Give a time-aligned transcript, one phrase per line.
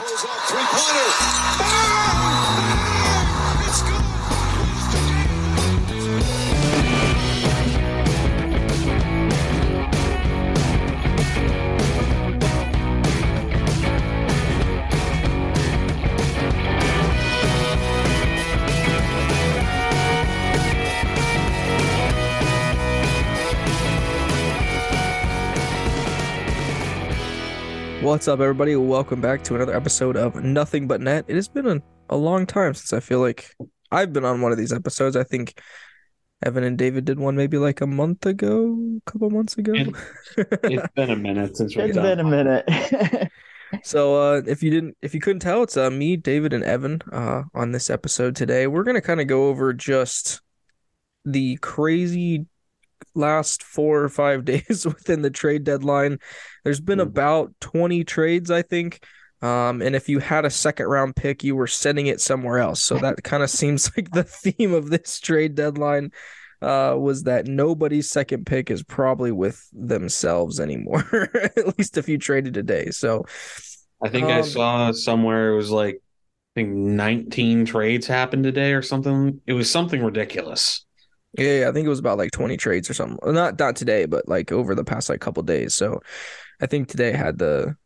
[0.00, 1.69] Pulls up three pointer.
[28.10, 28.74] What's up, everybody?
[28.74, 31.26] Welcome back to another episode of Nothing But Net.
[31.28, 33.54] It has been a, a long time since I feel like
[33.92, 35.14] I've been on one of these episodes.
[35.14, 35.60] I think
[36.44, 39.72] Evan and David did one maybe like a month ago, a couple months ago.
[39.74, 39.94] It-
[40.64, 42.04] It's been a minute since we've It's done.
[42.04, 43.30] been a minute.
[43.84, 47.00] So uh if you didn't if you couldn't tell, it's uh me, David, and Evan
[47.12, 48.66] uh on this episode today.
[48.66, 50.40] We're gonna kind of go over just
[51.24, 52.46] the crazy
[53.14, 56.18] last four or five days within the trade deadline.
[56.64, 57.00] There's been Mhm.
[57.00, 59.04] about 20 trades, I think.
[59.42, 62.82] Um, and if you had a second round pick, you were sending it somewhere else.
[62.82, 66.12] So that kind of seems like the theme of this trade deadline
[66.62, 71.04] uh, was that nobody's second pick is probably with themselves anymore,
[71.56, 72.90] at least if you traded today.
[72.90, 73.24] So
[74.02, 78.72] I think I Um, saw somewhere it was like I think 19 trades happened today
[78.74, 79.40] or something.
[79.46, 80.84] It was something ridiculous.
[81.38, 83.18] Yeah, I think it was about like 20 trades or something.
[83.32, 85.74] Not not today, but like over the past like couple days.
[85.74, 86.00] So
[86.60, 87.76] I think today had the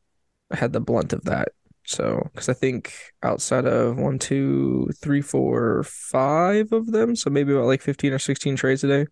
[0.52, 1.50] had the blunt of that.
[1.86, 7.52] So because I think outside of one, two, three, four, five of them, so maybe
[7.52, 9.06] about like 15 or 16 trades a day.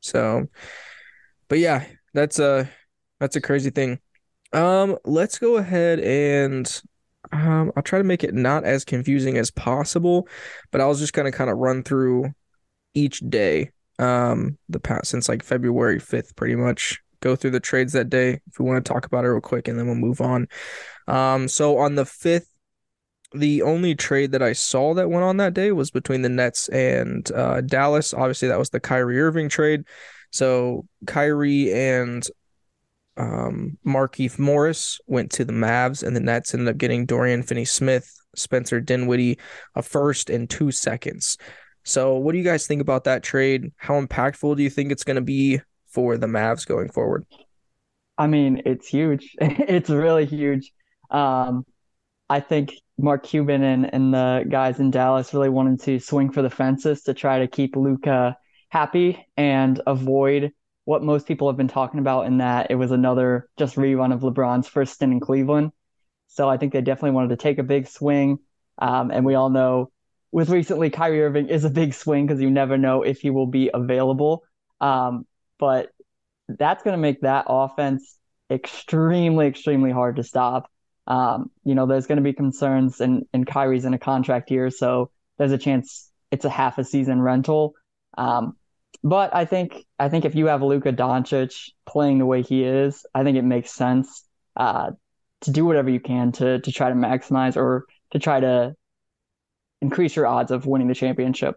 [0.00, 0.48] So,
[1.48, 2.68] but yeah, that's a
[3.20, 4.00] that's a crazy thing.
[4.52, 6.82] Um, let's go ahead and
[7.32, 10.28] um, I'll try to make it not as confusing as possible,
[10.70, 12.32] but I was just gonna kind of run through
[12.94, 17.00] each day um the past since like February 5th pretty much.
[17.20, 19.68] Go through the trades that day if we want to talk about it real quick
[19.68, 20.48] and then we'll move on.
[21.06, 22.46] Um so on the 5th
[23.34, 26.68] the only trade that I saw that went on that day was between the Nets
[26.68, 28.12] and uh Dallas.
[28.12, 29.84] Obviously that was the Kyrie Irving trade.
[30.30, 32.26] So Kyrie and
[33.16, 38.10] um Markieff Morris went to the Mavs and the Nets ended up getting Dorian Finney-Smith
[38.34, 39.38] Spencer Dinwiddie
[39.74, 41.36] a first and two seconds
[41.84, 43.72] so, what do you guys think about that trade?
[43.76, 47.26] How impactful do you think it's going to be for the Mavs going forward?
[48.16, 49.36] I mean, it's huge.
[49.40, 50.72] It's really huge.
[51.10, 51.64] Um,
[52.28, 56.40] I think Mark Cuban and, and the guys in Dallas really wanted to swing for
[56.40, 58.36] the fences to try to keep Luka
[58.68, 60.52] happy and avoid
[60.84, 64.20] what most people have been talking about in that it was another just rerun of
[64.20, 65.72] LeBron's first stint in Cleveland.
[66.28, 68.38] So I think they definitely wanted to take a big swing.
[68.78, 69.90] Um, and we all know
[70.32, 73.46] with recently Kyrie Irving is a big swing because you never know if he will
[73.46, 74.42] be available.
[74.80, 75.26] Um,
[75.58, 75.90] but
[76.48, 78.16] that's going to make that offense
[78.50, 80.70] extremely, extremely hard to stop.
[81.06, 84.70] Um, you know, there's going to be concerns, and and Kyrie's in a contract year,
[84.70, 87.74] so there's a chance it's a half a season rental.
[88.16, 88.56] Um,
[89.02, 93.04] but I think I think if you have Luka Doncic playing the way he is,
[93.14, 94.24] I think it makes sense
[94.56, 94.92] uh,
[95.42, 98.76] to do whatever you can to to try to maximize or to try to
[99.82, 101.56] increase your odds of winning the championship.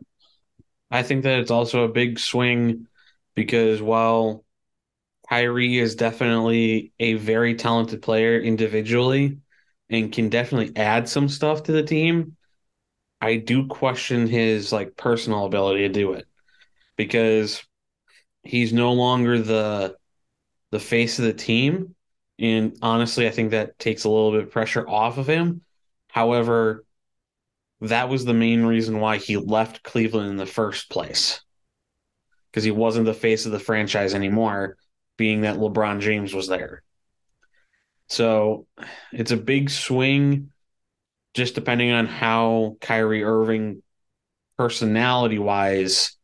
[0.91, 2.87] I think that it's also a big swing
[3.35, 4.43] because while
[5.29, 9.39] Kyrie is definitely a very talented player individually
[9.89, 12.35] and can definitely add some stuff to the team,
[13.21, 16.27] I do question his like personal ability to do it
[16.97, 17.63] because
[18.43, 19.97] he's no longer the
[20.71, 21.95] the face of the team
[22.39, 25.61] and honestly I think that takes a little bit of pressure off of him.
[26.09, 26.85] However,
[27.89, 31.41] that was the main reason why he left Cleveland in the first place.
[32.51, 34.77] Because he wasn't the face of the franchise anymore,
[35.17, 36.83] being that LeBron James was there.
[38.07, 38.67] So
[39.11, 40.51] it's a big swing,
[41.33, 43.81] just depending on how Kyrie Irving,
[44.57, 46.15] personality wise,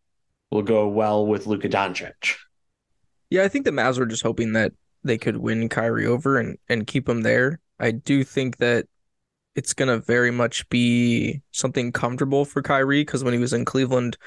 [0.52, 2.36] will go well with Luka Doncic.
[3.30, 4.74] Yeah, I think the Mavs were just hoping that
[5.04, 7.60] they could win Kyrie over and, and keep him there.
[7.80, 8.86] I do think that
[9.56, 13.66] it's going to very much be something comfortable for Kyrie because when he was in
[13.66, 14.18] Cleveland,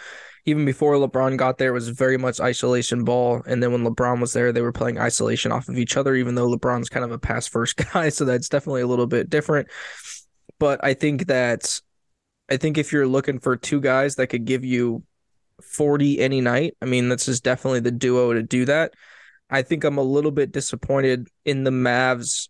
[0.47, 3.43] even before LeBron got there, it was very much isolation ball.
[3.47, 6.35] And then when LeBron was there, they were playing isolation off of each other, even
[6.35, 8.11] though LeBron's kind of a pass first guy.
[8.11, 9.69] So that's definitely a little bit different.
[10.59, 11.81] But I think that,
[12.51, 15.03] I think if you're looking for two guys that could give you
[15.63, 18.93] 40 any night, I mean, this is definitely the duo to do that.
[19.49, 22.49] I think I'm a little bit disappointed in the Mavs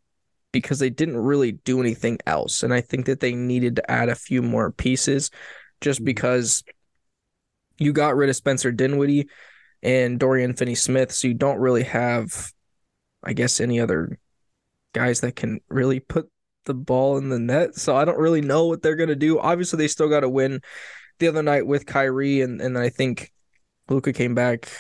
[0.54, 2.62] because they didn't really do anything else.
[2.62, 5.32] And I think that they needed to add a few more pieces
[5.80, 6.04] just mm-hmm.
[6.06, 6.62] because
[7.76, 9.28] you got rid of Spencer Dinwiddie
[9.82, 11.10] and Dorian Finney Smith.
[11.10, 12.52] So you don't really have,
[13.24, 14.20] I guess, any other
[14.92, 16.30] guys that can really put
[16.66, 17.74] the ball in the net.
[17.74, 19.40] So I don't really know what they're gonna do.
[19.40, 20.60] Obviously, they still got to win
[21.18, 23.32] the other night with Kyrie, and and I think
[23.88, 24.70] Luka came back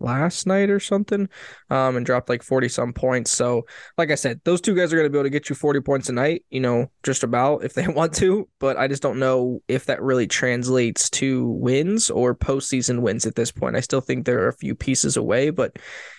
[0.00, 1.28] last night or something,
[1.70, 3.32] um, and dropped like 40 some points.
[3.32, 3.66] So,
[3.96, 5.80] like I said, those two guys are going to be able to get you 40
[5.80, 8.48] points a night, you know, just about if they want to.
[8.58, 13.34] But I just don't know if that really translates to wins or postseason wins at
[13.34, 13.76] this point.
[13.76, 15.76] I still think there are a few pieces away, but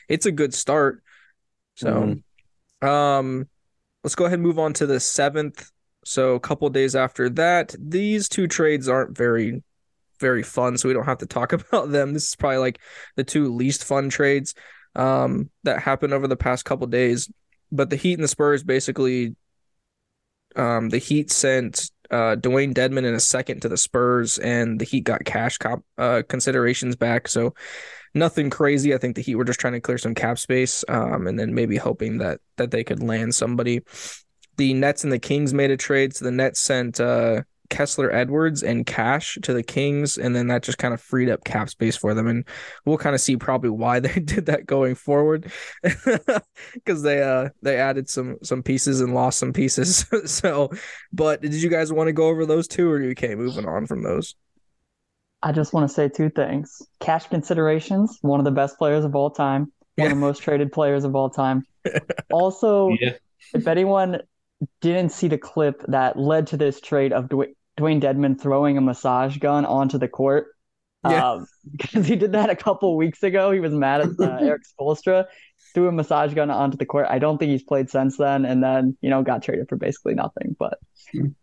[0.07, 1.03] it's a good start.
[1.75, 2.15] So,
[2.81, 3.47] um,
[4.03, 5.71] let's go ahead and move on to the seventh.
[6.05, 9.63] So, a couple days after that, these two trades aren't very
[10.19, 12.13] very fun, so we don't have to talk about them.
[12.13, 12.79] This is probably like
[13.15, 14.53] the two least fun trades
[14.95, 17.31] um, that happened over the past couple days.
[17.71, 19.35] But the Heat and the Spurs basically,
[20.55, 24.85] um, the Heat sent uh, Dewayne Dedmon in a second to the Spurs, and the
[24.85, 25.57] Heat got cash
[25.97, 27.27] uh, considerations back.
[27.27, 27.53] So
[28.13, 28.93] nothing crazy.
[28.93, 31.53] I think the Heat were just trying to clear some cap space, um, and then
[31.53, 33.81] maybe hoping that that they could land somebody.
[34.57, 36.15] The Nets and the Kings made a trade.
[36.15, 40.63] So the Nets sent uh, Kessler Edwards and cash to the Kings, and then that
[40.63, 42.27] just kind of freed up cap space for them.
[42.27, 42.45] And
[42.85, 45.51] we'll kind of see probably why they did that going forward,
[46.73, 50.05] because they uh they added some some pieces and lost some pieces.
[50.25, 50.69] so,
[51.13, 53.67] but did you guys want to go over those two, or are you okay moving
[53.67, 54.35] on from those?
[55.41, 56.81] I just want to say two things.
[56.99, 60.71] Cash considerations, one of the best players of all time, one of the most traded
[60.73, 61.63] players of all time.
[62.29, 63.13] Also, Yeah.
[63.53, 64.19] if anyone
[64.81, 68.81] didn't see the clip that led to this trade of Dewayne, Dewayne Dedmon throwing a
[68.81, 70.47] massage gun onto the court,
[71.07, 71.31] Yeah.
[71.31, 71.47] um,
[71.77, 73.51] because he did that a couple weeks ago.
[73.51, 75.25] He was mad at uh, Erik Spoelstra,
[75.73, 77.07] threw a massage gun onto the court.
[77.09, 80.15] I don't think he's played since then, and then you know got traded for basically
[80.15, 80.55] nothing.
[80.59, 80.77] But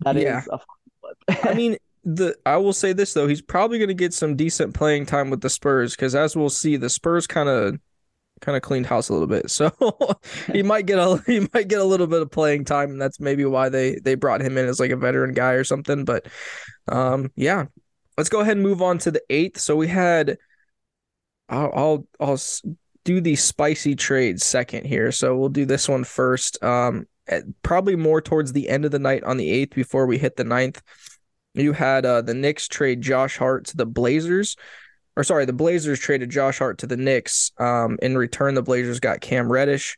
[0.01, 0.43] that is Yeah.
[0.51, 0.67] a fucking
[1.03, 1.45] clip.
[1.45, 4.75] I mean, the I will say this though, he's probably going to get some decent
[4.75, 7.79] playing time with the Spurs because as we'll see, the Spurs kind of
[8.41, 9.71] kind of cleaned house a little bit, so
[10.53, 13.21] he might get a he might get a little bit of playing time, and that's
[13.21, 16.05] maybe why they they brought him in as like a veteran guy or something.
[16.05, 16.27] But
[16.89, 17.67] um, yeah,
[18.17, 19.61] let's go ahead and move on to the eighth.
[19.61, 20.39] So we had,
[21.49, 22.39] I'll I'll, I'll
[23.05, 25.13] do the spicy trades second here.
[25.13, 26.63] So we'll do this one first.
[26.63, 27.07] Um,
[27.63, 30.45] probably more towards the end of the night on the eighth before we hit the
[30.45, 30.83] ninth.
[31.55, 34.57] You had uh, the Knicks trade Josh Hart to the Blazers,
[35.17, 37.53] or sorry, the Blazers traded Josh Hart to the Knicks.
[37.59, 39.97] Um, in return, the Blazers got Cam Reddish.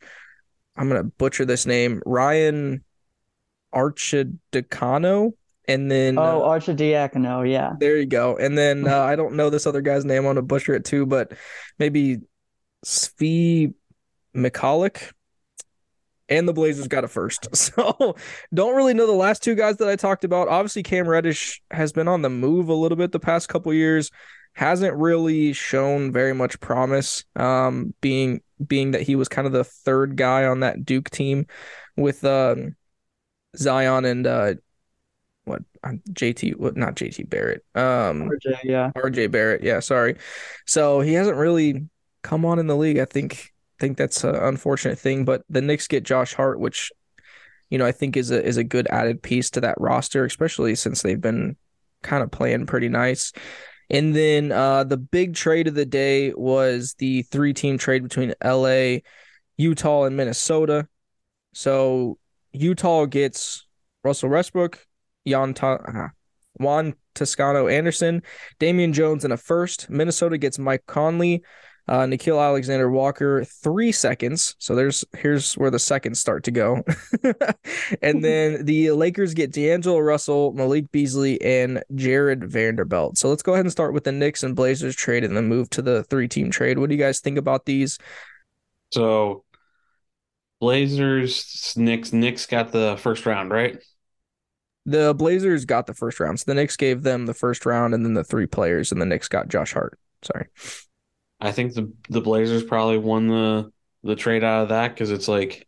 [0.75, 2.83] I'm gonna butcher this name, Ryan
[3.75, 5.33] Archidicano,
[5.67, 7.73] and then oh, uh, Arcidiacono, yeah.
[7.79, 8.37] there you go.
[8.37, 10.19] And then uh, I don't know this other guy's name.
[10.19, 11.33] I'm gonna butcher it too, but
[11.77, 12.19] maybe
[12.85, 13.73] Svi
[14.35, 15.11] McCulloch.
[16.29, 17.47] And the Blazers got it first.
[17.55, 18.15] So
[18.53, 20.47] don't really know the last two guys that I talked about.
[20.47, 24.11] Obviously, Cam Reddish has been on the move a little bit the past couple years.
[24.59, 27.23] Hasn't really shown very much promise.
[27.37, 31.47] Um, being being that he was kind of the third guy on that Duke team
[31.95, 32.75] with um,
[33.55, 34.55] Zion and uh,
[35.45, 37.63] what um, JT, what not JT Barrett.
[37.73, 38.91] Um, RJ, yeah.
[38.97, 39.63] RJ Barrett.
[39.63, 40.17] Yeah, sorry.
[40.67, 41.87] So he hasn't really
[42.21, 42.99] come on in the league.
[42.99, 45.23] I think think that's an unfortunate thing.
[45.23, 46.91] But the Knicks get Josh Hart, which
[47.69, 50.75] you know I think is a is a good added piece to that roster, especially
[50.75, 51.55] since they've been
[52.03, 53.31] kind of playing pretty nice.
[53.89, 58.33] And then uh, the big trade of the day was the three team trade between
[58.43, 58.99] LA,
[59.57, 60.87] Utah, and Minnesota.
[61.53, 62.19] So
[62.51, 63.65] Utah gets
[64.03, 64.85] Russell Westbrook,
[65.27, 66.07] Jan Ta- uh,
[66.53, 68.21] Juan Toscano Anderson,
[68.59, 69.89] Damian Jones in a first.
[69.89, 71.43] Minnesota gets Mike Conley,
[71.89, 74.55] uh, Nickeil Alexander Walker, three seconds.
[74.59, 76.83] So there's here's where the seconds start to go.
[78.03, 83.17] and then the Lakers get D'Angelo Russell, Malik Beasley, and Jarred Vanderbilt.
[83.17, 85.67] So let's go ahead and start with the Knicks and Blazers trade and then move
[85.71, 86.77] to the three team trade.
[86.77, 87.97] What do you guys think about these?
[88.93, 89.43] So
[90.59, 93.79] Blazers, Knicks, Knicks got the first round, right?
[94.85, 96.39] The Blazers got the first round.
[96.39, 99.07] So the Knicks gave them the first round and then the three players, and the
[99.07, 99.97] Knicks got Josh Hart.
[100.21, 100.49] Sorry.
[101.39, 103.71] I think the the Blazers probably won the
[104.03, 105.67] the trade out of that because it's like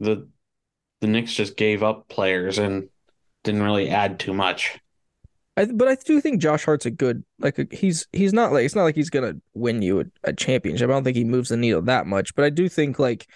[0.00, 0.28] the
[1.00, 2.88] the Knicks just gave up players and
[3.44, 4.78] didn't really add too much.
[5.56, 8.74] I, but I do think Josh Hart's a good like he's he's not like it's
[8.74, 10.88] not like he's gonna win you a, a championship.
[10.88, 13.26] I don't think he moves the needle that much, but I do think like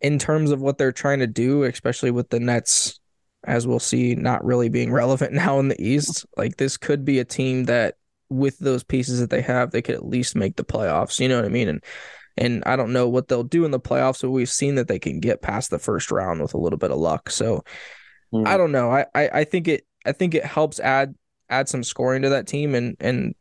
[0.00, 3.00] in terms of what they're trying to do, especially with the Nets,
[3.44, 7.18] as we'll see, not really being relevant now in the East, like this could be
[7.18, 7.96] a team that
[8.32, 11.20] with those pieces that they have, they could at least make the playoffs.
[11.20, 11.68] You know what I mean?
[11.68, 11.84] And
[12.36, 14.98] and I don't know what they'll do in the playoffs, but we've seen that they
[14.98, 17.30] can get past the first round with a little bit of luck.
[17.30, 17.64] So
[18.32, 18.46] Hmm.
[18.46, 18.90] I don't know.
[18.90, 21.14] I, I I think it I think it helps add
[21.50, 23.34] add some scoring to that team and and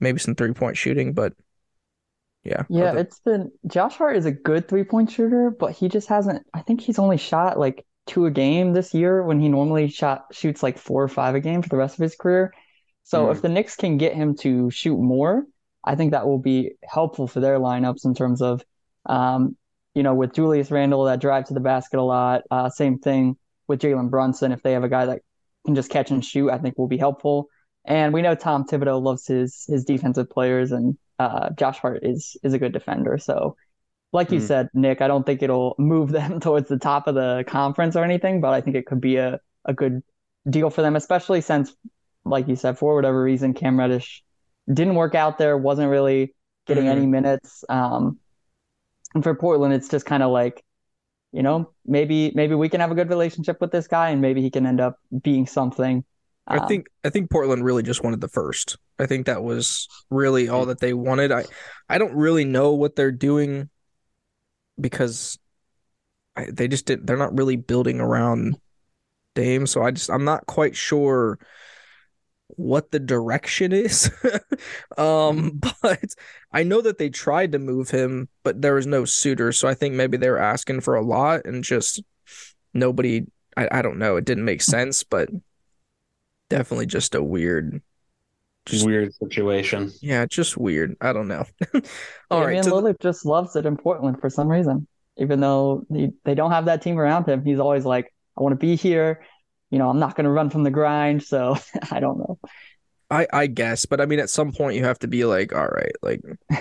[0.00, 1.34] maybe some three point shooting, but
[2.44, 2.64] yeah.
[2.68, 6.08] Yeah, other- it's been Josh Hart is a good three point shooter, but he just
[6.08, 6.46] hasn't.
[6.52, 10.26] I think he's only shot like two a game this year when he normally shot
[10.32, 12.52] shoots like four or five a game for the rest of his career.
[13.04, 13.32] So Mm.
[13.32, 15.46] if the Knicks can get him to shoot more,
[15.84, 18.62] I think that will be helpful for their lineups in terms of,
[19.06, 19.56] um,
[19.94, 22.42] you know, with Julius Randle that drive to the basket a lot.
[22.50, 23.36] Uh, same thing
[23.68, 24.52] with Jalen Brunson.
[24.52, 25.22] If they have a guy that
[25.66, 27.48] can just catch and shoot, I think will be helpful.
[27.84, 32.36] And we know Tom Thibodeau loves his his defensive players, and uh, Josh Hart is
[32.44, 33.18] is a good defender.
[33.18, 33.56] So,
[34.12, 34.46] like you Mm.
[34.46, 38.04] said, Nick, I don't think it'll move them towards the top of the conference or
[38.04, 40.02] anything, but I think it could be a, a good
[40.48, 41.74] deal for them, especially since,
[42.24, 44.22] like you said, for whatever reason, Cam Reddish
[44.72, 46.34] didn't work out there, wasn't really
[46.66, 47.64] getting any minutes.
[47.68, 48.18] Um,
[49.14, 50.64] and for Portland, it's just kind of like,
[51.32, 54.42] you know, maybe maybe we can have a good relationship with this guy, and maybe
[54.42, 56.04] he can end up being something.
[56.50, 58.76] I Um, think I think Portland really just wanted the first.
[58.98, 61.32] I think that was really all that they wanted.
[61.32, 61.46] I
[61.88, 63.70] I don't really know what they're doing
[64.80, 65.38] because
[66.36, 67.06] I, they just did.
[67.06, 68.58] They're not really building around
[69.34, 71.38] Dame, so I just I'm not quite sure
[72.56, 74.10] what the direction is.
[74.98, 76.14] um, but
[76.52, 79.74] I know that they tried to move him, but there was no suitor, so I
[79.74, 82.02] think maybe they were asking for a lot and just
[82.74, 83.22] nobody.
[83.56, 84.16] I I don't know.
[84.16, 85.28] It didn't make sense, but
[86.48, 87.82] definitely just a weird.
[88.66, 89.90] Just- Weird situation.
[90.00, 90.94] Yeah, just weird.
[91.00, 91.44] I don't know.
[92.30, 94.86] All right, Damian to the- Lillard just loves it in Portland for some reason.
[95.18, 98.52] Even though he, they don't have that team around him, he's always like, I want
[98.52, 99.24] to be here.
[99.72, 101.22] You know, I'm not going to run from the grind.
[101.22, 101.56] So
[101.90, 102.38] I don't know.
[103.10, 105.66] I I guess, but I mean, at some point you have to be like, all
[105.66, 106.20] right, like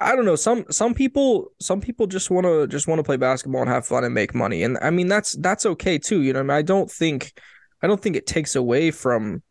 [0.00, 0.36] I don't know.
[0.36, 3.86] Some some people some people just want to just want to play basketball and have
[3.86, 6.22] fun and make money, and I mean that's that's okay too.
[6.22, 7.38] You know, I mean, I don't think
[7.82, 9.42] I don't think it takes away from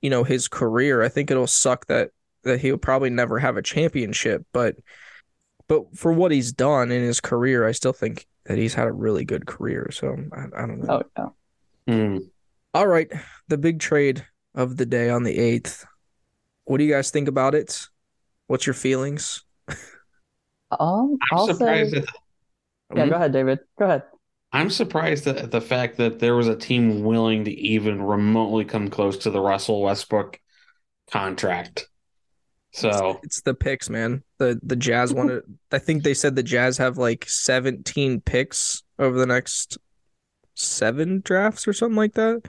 [0.00, 1.02] you know his career.
[1.02, 2.10] I think it'll suck that
[2.42, 4.76] that he'll probably never have a championship, but
[5.68, 8.92] but for what he's done in his career, I still think that he's had a
[8.92, 9.90] really good career.
[9.92, 11.02] So I, I don't know.
[11.02, 11.02] Oh,
[11.88, 11.94] yeah.
[11.94, 12.30] Mm.
[12.74, 13.10] All right,
[13.48, 15.84] the big trade of the day on the 8th.
[16.64, 17.86] What do you guys think about it?
[18.48, 19.44] What's your feelings?
[20.70, 22.04] Um, I'm I'll surprised say, at
[22.96, 23.10] yeah, Mhm.
[23.10, 23.60] go ahead, David.
[23.78, 24.02] Go ahead.
[24.52, 28.90] I'm surprised at the fact that there was a team willing to even remotely come
[28.90, 30.40] close to the Russell Westbrook
[31.10, 31.88] contract.
[32.72, 34.22] So It's the picks, man.
[34.38, 35.42] The the Jazz wanted
[35.72, 39.78] I think they said the Jazz have like 17 picks over the next
[40.54, 42.42] 7 drafts or something like that.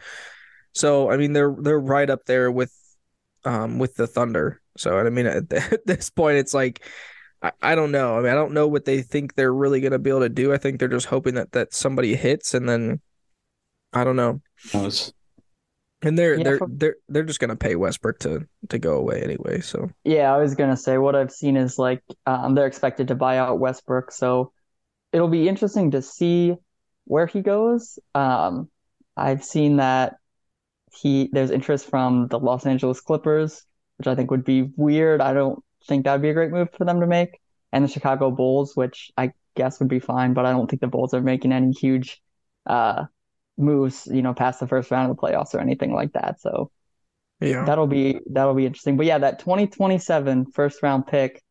[0.73, 2.73] So, I mean, they're they're right up there with
[3.45, 4.61] um with the Thunder.
[4.77, 6.85] So, I mean, at, at this point it's like
[7.41, 8.17] I, I don't know.
[8.17, 10.29] I mean, I don't know what they think they're really going to be able to
[10.29, 10.53] do.
[10.53, 13.01] I think they're just hoping that that somebody hits and then
[13.93, 14.41] I don't know.
[14.73, 15.13] knows.
[16.03, 19.21] And they're Yeah, they're for- they're they're just gonna pay Westbrook to to go away
[19.21, 19.61] anyway.
[19.61, 23.15] So Yeah, I was gonna say what I've seen is like um, they're expected to
[23.15, 24.51] buy out Westbrook, so
[25.11, 26.55] it'll be interesting to see
[27.05, 27.99] where he goes.
[28.13, 28.69] Um,
[29.15, 30.17] I've seen that
[30.93, 33.65] he there's interest from the Los Angeles Clippers,
[33.97, 35.21] which I think would be weird.
[35.21, 37.39] I don't think that'd be a great move for them to make,
[37.71, 40.87] and the Chicago Bulls, which I guess would be fine, but I don't think the
[40.87, 42.21] Bulls are making any huge
[42.67, 43.05] uh
[43.57, 46.41] moves, you know, past the first round of the playoffs or anything like that.
[46.41, 46.71] So.
[47.39, 48.97] yeah, That'll be that'll be interesting.
[48.97, 51.41] But yeah, that 2027 first round pick,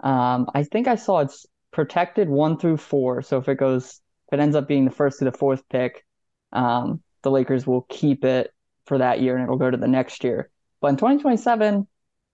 [0.00, 3.22] um, I think I saw it's protected one through four.
[3.22, 6.04] So if it goes, if it ends up being the first to the fourth pick,
[6.52, 8.52] um, the Lakers will keep it
[8.86, 10.50] for that year and it'll go to the next year.
[10.80, 11.86] But in 2027,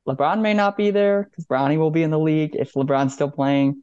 [0.08, 2.56] LeBron may not be there because Bronny will be in the league.
[2.56, 3.82] If LeBron's still playing,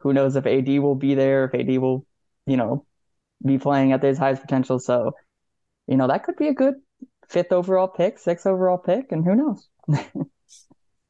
[0.00, 2.06] who knows if AD will be there, if AD will,
[2.46, 2.86] you know,
[3.44, 4.78] be playing at his highest potential.
[4.78, 5.12] So,
[5.86, 6.74] you know, that could be a good
[7.28, 9.68] fifth overall pick, sixth overall pick, and who knows?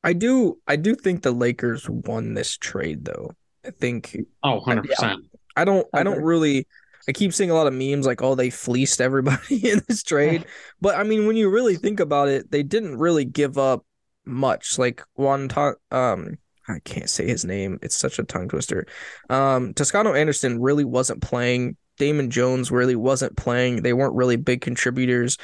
[0.04, 3.30] I do I do think the Lakers won this trade though.
[3.64, 5.20] I think Oh, 100%.
[5.56, 6.66] I don't I don't really
[7.08, 10.44] I keep seeing a lot of memes like oh they fleeced everybody in this trade.
[10.80, 13.86] But I mean when you really think about it, they didn't really give up
[14.26, 14.78] much.
[14.78, 16.36] Like Juan Ta- um
[16.68, 17.78] I can't say his name.
[17.82, 18.86] It's such a tongue twister.
[19.30, 21.76] Um Toscano Anderson really wasn't playing.
[21.98, 23.82] Damon Jones really wasn't playing.
[23.82, 25.38] They weren't really big contributors.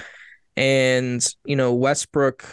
[0.56, 2.44] And, you know, Westbrook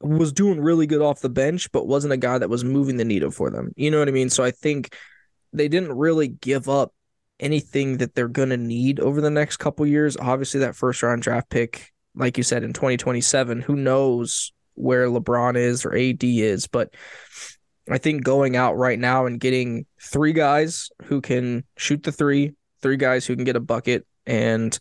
[0.00, 3.04] was doing really good off the bench, but wasn't a guy that was moving the
[3.04, 3.72] needle for them.
[3.76, 4.30] You know what I mean?
[4.30, 4.94] So I think
[5.52, 6.92] they didn't really give up
[7.38, 10.16] anything that they're going to need over the next couple years.
[10.16, 15.56] Obviously, that first round draft pick, like you said, in 2027, who knows where LeBron
[15.56, 16.66] is or AD is.
[16.66, 16.94] But
[17.90, 22.54] I think going out right now and getting three guys who can shoot the three,
[22.82, 24.78] three guys who can get a bucket, and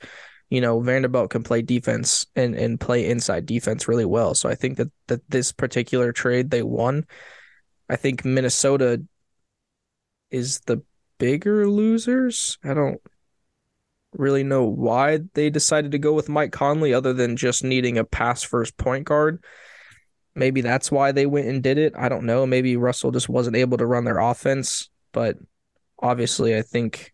[0.50, 4.34] you know Vanderbilt can play defense and and play inside defense really well.
[4.36, 7.06] So I think that that this particular trade they won.
[7.90, 9.02] I think Minnesota
[10.32, 10.84] is the
[11.18, 12.58] bigger losers.
[12.64, 13.02] I don't
[14.14, 18.04] really know why they decided to go with Mike Conley other than just needing a
[18.04, 19.44] pass first point guard.
[20.36, 21.94] Maybe that's why they went and did it.
[21.98, 22.46] I don't know.
[22.46, 25.38] Maybe Russell just wasn't able to run their offense, but
[26.02, 27.14] obviously I think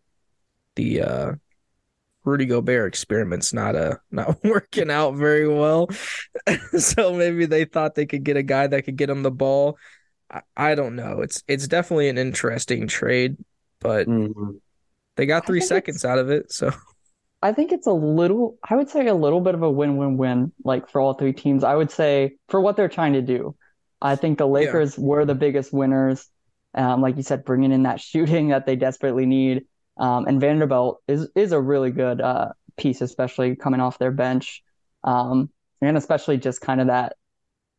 [0.76, 1.32] the uh
[2.24, 5.90] Rudy Gobert experiment's not uh not working out very well.
[6.78, 9.78] so maybe they thought they could get a guy that could get them the ball.
[10.32, 11.22] I, I don't know.
[11.22, 13.38] It's it's definitely an interesting trade,
[13.80, 14.60] but Mhm.
[15.16, 16.52] they got three seconds out of it.
[16.52, 16.72] So
[17.42, 20.90] I think it's a little, I would say a little bit of a win-win-win, like
[20.90, 21.64] for all three teams.
[21.64, 23.56] I would say for what they're trying to do.
[24.02, 26.28] I think the Lakers were the biggest winners.
[26.74, 29.66] Um, like you said, bringing in that shooting that they desperately need.
[29.98, 34.64] Um, and Vanderbilt is is a really good uh, piece, especially coming off their bench.
[35.04, 35.50] Um,
[35.82, 37.16] and especially just kind of that,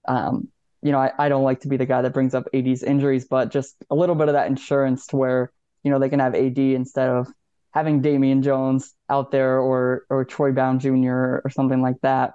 [0.07, 0.49] um,
[0.83, 3.27] you know, I, I don't like to be the guy that brings up AD's injuries,
[3.29, 6.35] but just a little bit of that insurance to where, you know, they can have
[6.35, 7.27] AD instead of
[7.73, 11.41] having Damian Jones out there or or Troy Brown Jr.
[11.45, 12.35] or something like that.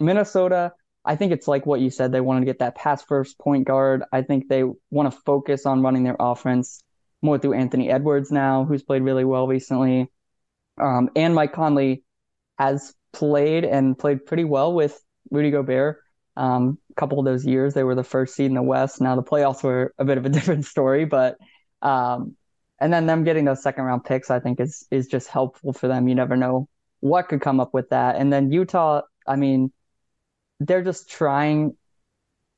[0.00, 0.72] Minnesota,
[1.04, 2.12] I think it's like what you said.
[2.12, 4.02] They wanted to get that pass first point guard.
[4.12, 6.82] I think they want to focus on running their offense
[7.22, 10.10] more through Anthony Edwards now, who's played really well recently.
[10.80, 12.02] Um, and Mike Conley
[12.58, 15.00] has played and played pretty well with
[15.30, 15.98] Rudy Gobert.
[16.36, 19.00] Um, a couple of those years, they were the first seed in the West.
[19.00, 21.36] Now the playoffs were a bit of a different story, but
[21.82, 22.36] um,
[22.80, 25.88] and then them getting those second round picks, I think is is just helpful for
[25.88, 26.08] them.
[26.08, 26.68] You never know
[27.00, 28.16] what could come up with that.
[28.16, 29.72] And then Utah, I mean,
[30.60, 31.76] they're just trying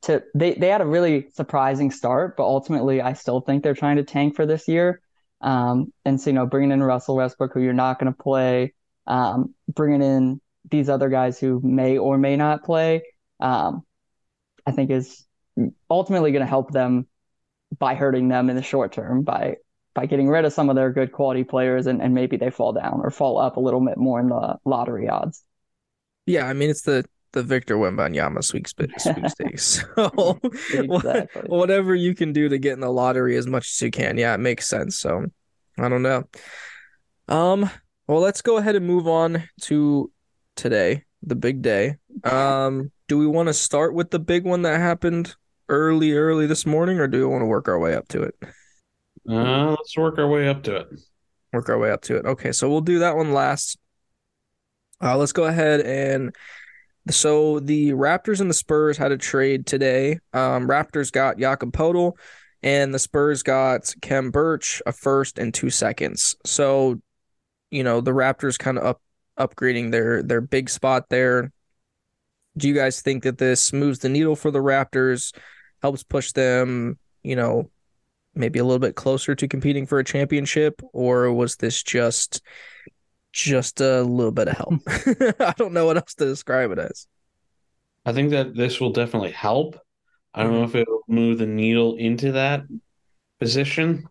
[0.04, 3.96] to they they had a really surprising start, but ultimately I still think they're trying
[3.96, 5.00] to tank for this year.
[5.40, 8.74] Um, and so you know, bringing in Russell Westbrook, who you're not going to play,
[9.06, 13.02] um, bringing in these other guys who may or may not play,
[13.40, 13.82] um,
[14.66, 15.24] I think is
[15.90, 17.06] ultimately going to help them
[17.78, 19.56] by hurting them in the short term by
[19.94, 22.72] by getting rid of some of their good quality players and, and maybe they fall
[22.72, 25.44] down or fall up a little bit more in the lottery odds.
[26.26, 29.04] yeah, I mean it's the the Victor Wembanyama sweepstakes.
[29.04, 29.84] sweepstakes.
[29.96, 30.08] So
[30.86, 31.42] what- Exactly.
[31.46, 34.16] whatever you can do to get in the lottery as much as you can.
[34.16, 34.98] Yeah, it makes sense.
[34.98, 35.26] So
[35.78, 36.24] I don't know.
[37.28, 37.68] Um,
[38.06, 40.10] well, let's go ahead and move on to
[40.56, 41.96] today, the big day.
[42.24, 45.34] Um, do we want to start with the big one that happened
[45.68, 48.34] early, early this morning, or do we want to work our way up to it?
[49.28, 50.86] Uh, let's work our way up to it.
[51.52, 52.26] Work our way up to it.
[52.26, 53.78] Okay, so we'll do that one last.
[55.02, 56.34] Uh, let's go ahead and
[57.10, 60.18] so the Raptors and the Spurs had a trade today.
[60.32, 62.16] Um, Raptors got Jakob Poeltl,
[62.62, 66.34] and the Spurs got Khem Birch, a first and two seconds.
[66.46, 67.00] So,
[67.70, 69.00] you know, the Raptors kind of up
[69.38, 71.52] upgrading their their big spot there.
[72.56, 75.34] Do you guys think that this moves the needle for the Raptors,
[75.82, 77.70] helps push them, you know,
[78.34, 82.40] maybe a little bit closer to competing for a championship, or was this just
[83.34, 84.80] just a little bit of help?
[85.40, 87.06] I don't know what else to describe it as.
[88.06, 89.78] I think that this will definitely help.
[90.34, 92.64] I don't know if it'll move the needle into that
[93.40, 94.08] position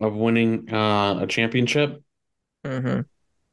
[0.00, 2.02] of winning uh, a championship,
[2.64, 3.00] Mm-hmm.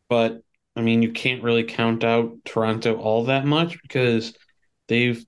[0.09, 0.41] but
[0.75, 4.35] I mean, you can't really count out Toronto all that much because
[4.87, 5.25] they've,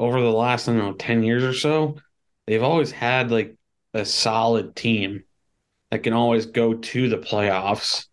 [0.00, 1.96] over the last, I don't know, 10 years or so,
[2.46, 3.56] they've always had like
[3.94, 5.24] a solid team
[5.90, 8.06] that can always go to the playoffs.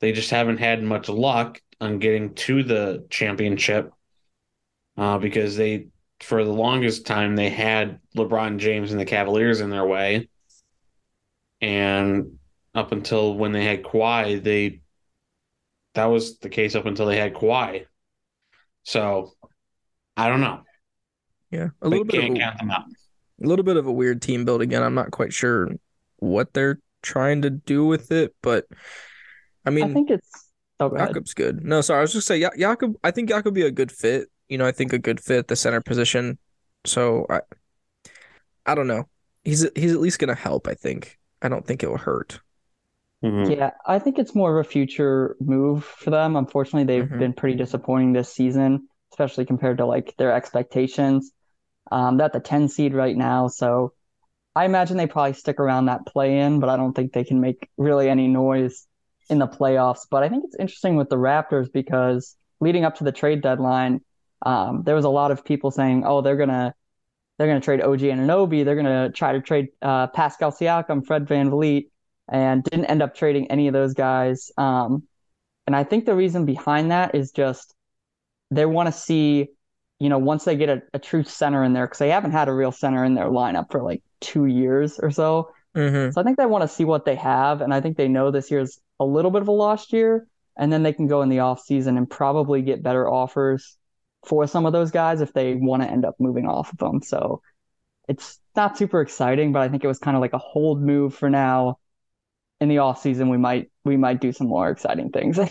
[0.00, 3.92] They just haven't had much luck on getting to the championship
[4.96, 5.88] uh, because they,
[6.20, 10.28] for the longest time, they had LeBron James and the Cavaliers in their way.
[11.60, 12.38] And
[12.74, 14.80] up until when they had Kawhi, they
[15.94, 17.86] that was the case up until they had Kawhi.
[18.84, 19.32] So
[20.16, 20.62] I don't know.
[21.50, 22.84] Yeah, a little bit can't a, count them out.
[23.42, 24.82] a little bit of a weird team build again.
[24.82, 25.70] I'm not quite sure
[26.18, 28.66] what they're trying to do with it, but
[29.64, 31.08] I mean, I think it's oh, go ahead.
[31.08, 31.64] Jakob's good.
[31.64, 32.96] No, sorry, I was just saying, Ja- Jakob.
[33.04, 34.28] I think Jakob be a good fit.
[34.48, 36.38] You know, I think a good fit the center position.
[36.86, 37.40] So I,
[38.66, 39.08] I don't know.
[39.44, 40.68] He's he's at least gonna help.
[40.68, 41.18] I think.
[41.40, 42.40] I don't think it will hurt.
[43.24, 43.56] Mhm.
[43.56, 46.36] Yeah, I think it's more of a future move for them.
[46.36, 47.18] Unfortunately, they've Mhm.
[47.18, 51.32] been pretty disappointing this season, especially compared to like their expectations.
[51.90, 53.92] Um, they're at the 10 seed right now, so
[54.54, 57.40] I imagine they probably stick around that play in, but I don't think they can
[57.40, 58.86] make really any noise
[59.28, 60.06] in the playoffs.
[60.10, 64.00] But I think it's interesting with the Raptors because leading up to the trade deadline,
[64.44, 66.74] um, there was a lot of people saying, "Oh, they're gonna
[67.38, 71.88] they're gonna trade OG Anunoby, they're gonna try to trade uh, Pascal Siakam, Fred VanVleet."
[72.28, 74.50] and didn't end up trading any of those guys.
[74.56, 75.04] Um,
[75.66, 77.74] and I think the reason behind that is just
[78.50, 79.48] they want to see,
[79.98, 82.48] you know, once they get a, a true center in there, because they haven't had
[82.48, 85.50] a real center in their lineup for like two years or so.
[85.76, 86.10] Mm-hmm.
[86.12, 87.60] So I think they want to see what they have.
[87.60, 90.26] And I think they know this year's a little bit of a lost year.
[90.56, 93.78] and then they can go in the off season and probably get better offers
[94.26, 97.00] for some of those guys if they want to end up moving off of them.
[97.02, 97.40] So
[98.08, 101.14] it's not super exciting, but I think it was kind of like a hold move
[101.14, 101.78] for now.
[102.60, 105.38] In the off season, we might we might do some more exciting things.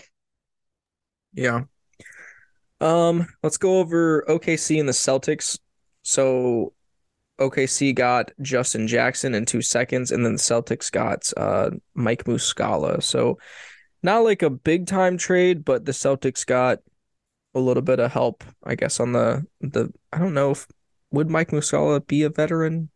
[1.33, 1.61] Yeah.
[2.79, 5.57] Um, let's go over OKC and the Celtics.
[6.03, 6.73] So
[7.39, 13.01] OKC got Justin Jackson in two seconds, and then the Celtics got uh Mike Muscala.
[13.03, 13.37] So
[14.03, 16.79] not like a big time trade, but the Celtics got
[17.55, 20.67] a little bit of help, I guess, on the the I don't know if
[21.11, 22.89] would Mike Muscala be a veteran?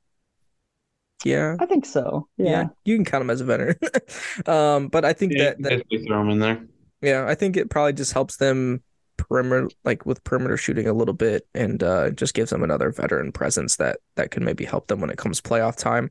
[1.23, 1.56] Yeah.
[1.60, 2.27] I think so.
[2.38, 2.67] Yeah, Yeah.
[2.84, 3.75] you can count him as a veteran.
[4.47, 6.65] um, but I think Yeah, that, that throw him in there.
[7.01, 8.82] yeah, I think it probably just helps them
[9.17, 13.32] perimeter like with perimeter shooting a little bit and uh just gives them another veteran
[13.32, 16.10] presence that that could maybe help them when it comes playoff time.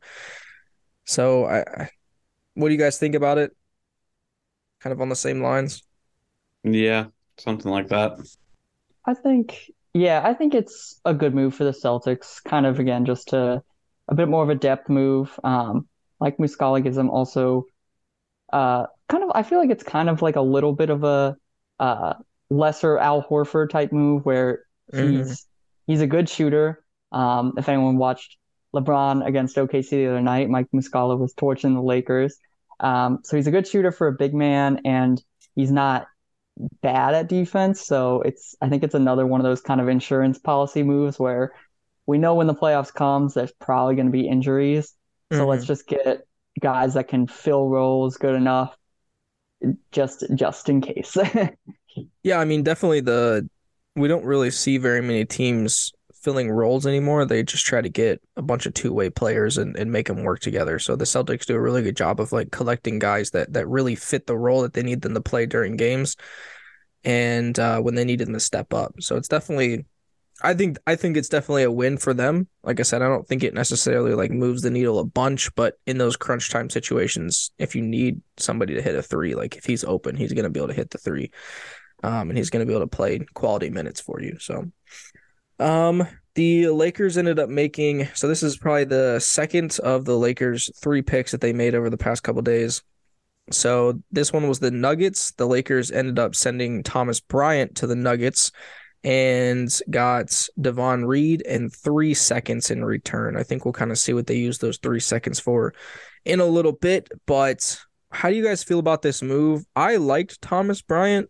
[1.05, 1.91] So I, I
[2.55, 3.57] what do you guys think about it?
[4.81, 5.83] Kind of on the same lines.
[6.63, 7.07] Yeah,
[7.39, 8.19] something like that.
[9.05, 12.43] I think, yeah, I think it's a good move for the Celtics.
[12.45, 13.63] Kind of again, just to
[14.09, 15.39] a bit more of a depth move.
[15.43, 17.65] Um, like Muscala gives them also,
[18.53, 19.31] uh, kind of.
[19.35, 21.37] I feel like it's kind of like a little bit of a,
[21.79, 22.15] uh,
[22.51, 25.27] lesser Al Horford type move where Mhm.
[25.27, 25.47] he's
[25.87, 26.85] he's a good shooter.
[27.13, 28.37] Um, if anyone watched
[28.75, 32.39] LeBron against OKC the other night, Mike Muscala was torching the Lakers.
[32.81, 35.23] Um, so he's a good shooter for a big man, and
[35.55, 36.07] he's not
[36.83, 37.81] bad at defense.
[37.81, 41.53] So it's I think it's another one of those kind of insurance policy moves where
[42.07, 44.95] we know when the playoffs comes, there's probably going to be injuries.
[45.33, 46.27] So let's just get
[46.61, 48.77] guys that can fill roles good enough,
[49.93, 51.17] just just in case.
[52.23, 53.49] Yeah, I mean, definitely the
[53.97, 57.25] we don't really see very many teams filling roles anymore.
[57.25, 60.41] They just try to get a bunch of two-way players and, and make them work
[60.41, 60.79] together.
[60.79, 63.95] So the Celtics do a really good job of like collecting guys that that really
[63.95, 66.17] fit the role that they need them to play during games
[67.05, 68.95] and uh, when they need them to step up.
[69.01, 69.87] So it's definitely
[70.43, 72.49] I think I think it's definitely a win for them.
[72.63, 75.75] Like I said, I don't think it necessarily like moves the needle a bunch, but
[75.87, 79.65] in those crunch time situations, if you need somebody to hit a three, like if
[79.65, 81.31] he's open, he's to be able to hit the three
[82.03, 84.39] um, and he's going to be able to play quality minutes for you.
[84.39, 84.71] So,
[85.59, 90.71] um, the Lakers ended up making so this is probably the second of the Lakers
[90.81, 92.83] three picks that they made over the past couple days.
[93.51, 95.33] So this one was the Nuggets.
[95.33, 98.53] The Lakers ended up sending Thomas Bryant to the Nuggets
[99.03, 103.37] and got Davon Reed and three seconds in return.
[103.37, 105.75] I think we'll kind of see what they use those three seconds for
[106.25, 107.09] in a little bit.
[107.27, 107.81] But
[108.13, 109.65] how do you guys feel about this move?
[109.75, 111.29] I liked Thomas Bryant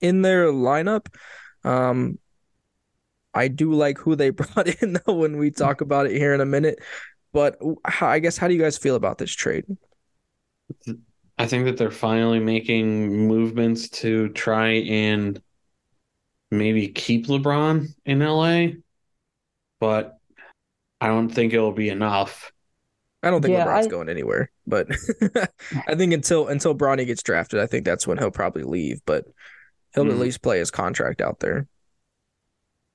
[0.00, 1.06] in their lineup.
[1.64, 2.18] Um,
[3.34, 6.40] I do like who they brought in though when we talk about it here in
[6.40, 6.80] a minute.
[7.32, 9.64] But how, I guess how do you guys feel about this trade?
[11.38, 15.40] I think that they're finally making movements to try and
[16.50, 18.78] maybe keep LeBron in LA,
[19.78, 20.18] but
[21.00, 22.52] I don't think it'll be enough.
[23.22, 24.88] I don't think Yeah, LeBron's I- going anywhere, but
[25.86, 29.00] I think until until Bronny gets drafted, I think that's when he'll probably leave.
[29.06, 29.24] But
[29.94, 30.18] he'll at Mhm.
[30.18, 31.68] least play his contract out there.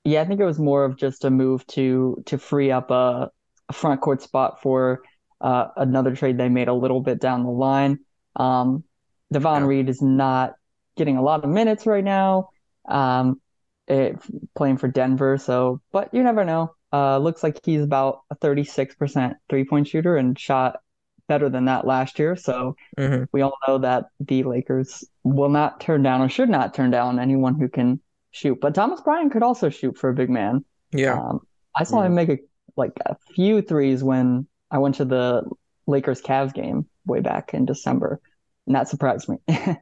[0.04, 3.30] Yeah, I think it was more of just a move to to free up a,
[3.68, 5.02] a front court spot for
[5.40, 7.98] uh, another trade they made a little bit down the line.
[8.36, 8.84] Um,
[9.32, 9.66] Davon Yeah.
[9.66, 10.54] Reed is not
[10.96, 12.50] getting a lot of minutes right now,
[12.88, 13.40] um,
[13.88, 14.16] it,
[14.54, 15.38] playing for Denver.
[15.38, 16.74] So, but you never know.
[16.92, 20.76] Uh, looks like he's about a 36% three point shooter and shot
[21.28, 22.36] better than that last year.
[22.36, 26.74] So hmm we all know that the Lakers will not turn down or should not
[26.74, 28.60] turn down anyone who can shoot.
[28.60, 30.64] But Thomas Bryant could also shoot for a big man.
[30.92, 31.40] Yeah, Um,
[31.74, 32.38] I saw him make a
[32.76, 35.44] like a few threes when I went to the
[35.86, 38.20] Lakers Cavs game way back in December,
[38.66, 39.38] and that surprised me.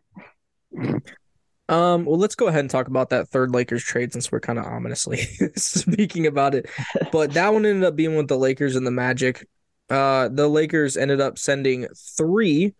[1.68, 4.58] Um, well, let's go ahead and talk about that third Lakers trade since we're kind
[4.58, 5.16] of ominously
[5.56, 6.68] speaking about it.
[7.10, 9.46] But that one ended up being with the Lakers and the Magic.
[9.90, 12.74] Uh, the Lakers ended up sending three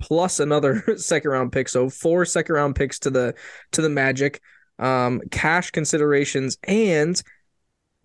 [0.00, 3.34] plus another second round pick, so four second round picks to the
[3.72, 4.40] to the Magic,
[4.78, 7.20] um, cash considerations, and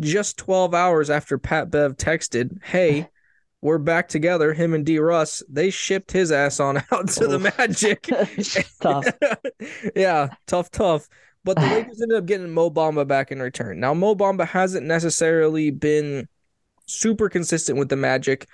[0.02, 3.08] just 12 hours after Pat Bev texted, "Hey,
[3.62, 7.40] we're back together," him and D Russ, they shipped his ass on out to the
[7.40, 8.04] Magic.
[8.82, 9.06] Tough.
[9.96, 11.08] yeah, tough, tough.
[11.44, 13.80] But the Lakers ended up getting Mo Bamba back in return.
[13.80, 16.28] Now, Mo Bamba hasn't necessarily been
[16.90, 18.48] super consistent with the Magic,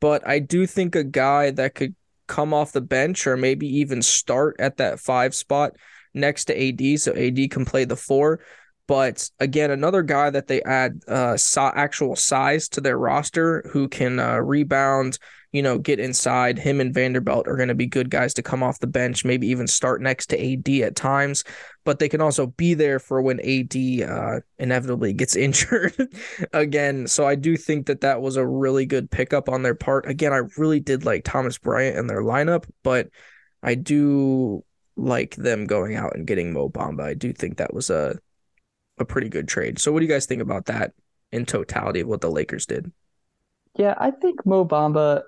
[0.00, 1.94] but I do think a guy that could
[2.26, 5.76] come off the bench or maybe even start at that five spot
[6.14, 8.40] next to AD, so AD can play the four.
[8.88, 13.88] But again, another guy that they add uh, si- actual size to their roster who
[13.88, 15.18] can uh, rebound,
[15.52, 16.58] you know, get inside.
[16.58, 19.46] Him and Vanderbilt are going to be good guys to come off the bench, maybe
[19.48, 21.44] even start next to AD at times,
[21.84, 23.76] but they can also be there for when AD
[24.08, 25.94] uh, inevitably gets injured
[26.52, 27.06] again.
[27.06, 30.08] So I do think that that was a really good pickup on their part.
[30.08, 33.08] Again, I really did like Thomas Bryant and their lineup, but
[33.62, 34.64] I do
[34.96, 37.02] like them going out and getting Mo Bamba.
[37.02, 38.18] I do think that was a
[38.98, 39.78] a pretty good trade.
[39.78, 40.92] So what do you guys think about that
[41.32, 42.92] in totality of what the Lakers did?
[43.76, 45.22] Yeah, I think Mo Bamba,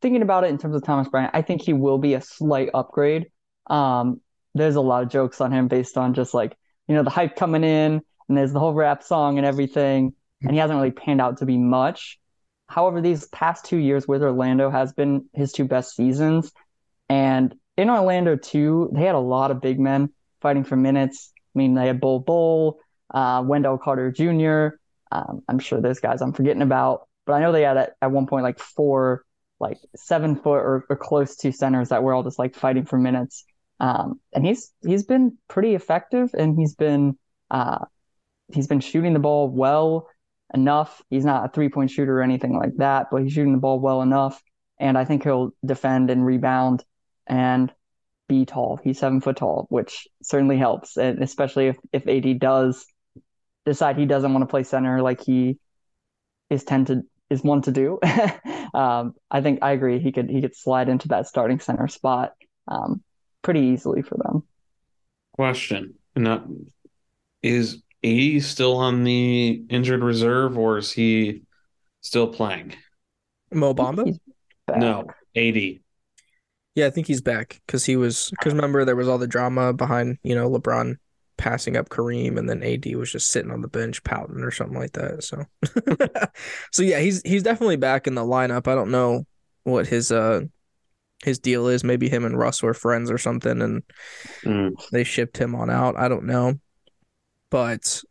[0.00, 2.70] thinking about it in terms of Thomas Bryant, I think he will be a slight
[2.74, 3.26] upgrade.
[3.68, 4.20] Um,
[4.54, 6.56] there's a lot of jokes on him based on just like,
[6.88, 10.52] you know, the hype coming in and there's the whole rap song and everything, and
[10.52, 12.18] he hasn't really panned out to be much.
[12.68, 16.52] However, these past two years with Orlando has been his two best seasons.
[17.08, 21.32] And in Orlando too, they had a lot of big men fighting for minutes.
[21.54, 22.80] I mean, they had Bol Bol,
[23.12, 24.76] uh, Wendell Carter Jr.
[25.12, 28.10] Um, I'm sure there's guys I'm forgetting about, but I know they had at, at
[28.10, 29.24] one point like four,
[29.58, 32.98] like seven foot or, or close to centers that we're all just like fighting for
[32.98, 33.44] minutes.
[33.80, 37.18] Um, and he's he's been pretty effective, and he's been
[37.50, 37.84] uh,
[38.52, 40.08] he's been shooting the ball well
[40.54, 41.02] enough.
[41.10, 43.78] He's not a three point shooter or anything like that, but he's shooting the ball
[43.80, 44.42] well enough,
[44.78, 46.84] and I think he'll defend and rebound
[47.26, 47.72] and
[48.28, 48.80] be tall.
[48.82, 52.86] He's seven foot tall, which certainly helps, and especially if if AD does
[53.64, 55.58] decide he doesn't want to play center like he
[56.48, 57.98] is to is one to do.
[58.74, 59.98] um, I think I agree.
[59.98, 62.34] He could he could slide into that starting center spot
[62.68, 63.02] um,
[63.42, 64.42] pretty easily for them.
[65.34, 66.46] Question: Not
[67.42, 71.42] is AD still on the injured reserve, or is he
[72.00, 72.74] still playing?
[73.52, 74.18] Mo Bamba?
[74.76, 75.04] No,
[75.36, 75.80] AD.
[76.74, 79.72] Yeah, I think he's back because he was because remember there was all the drama
[79.72, 80.96] behind you know LeBron
[81.36, 84.78] passing up Kareem and then AD was just sitting on the bench pouting or something
[84.78, 85.22] like that.
[85.24, 85.44] So,
[86.72, 88.68] so yeah, he's he's definitely back in the lineup.
[88.68, 89.26] I don't know
[89.64, 90.42] what his uh
[91.24, 91.84] his deal is.
[91.84, 93.82] Maybe him and Russ were friends or something, and
[94.44, 95.96] Mm, they shipped him on out.
[95.96, 96.54] I don't know,
[97.50, 98.02] but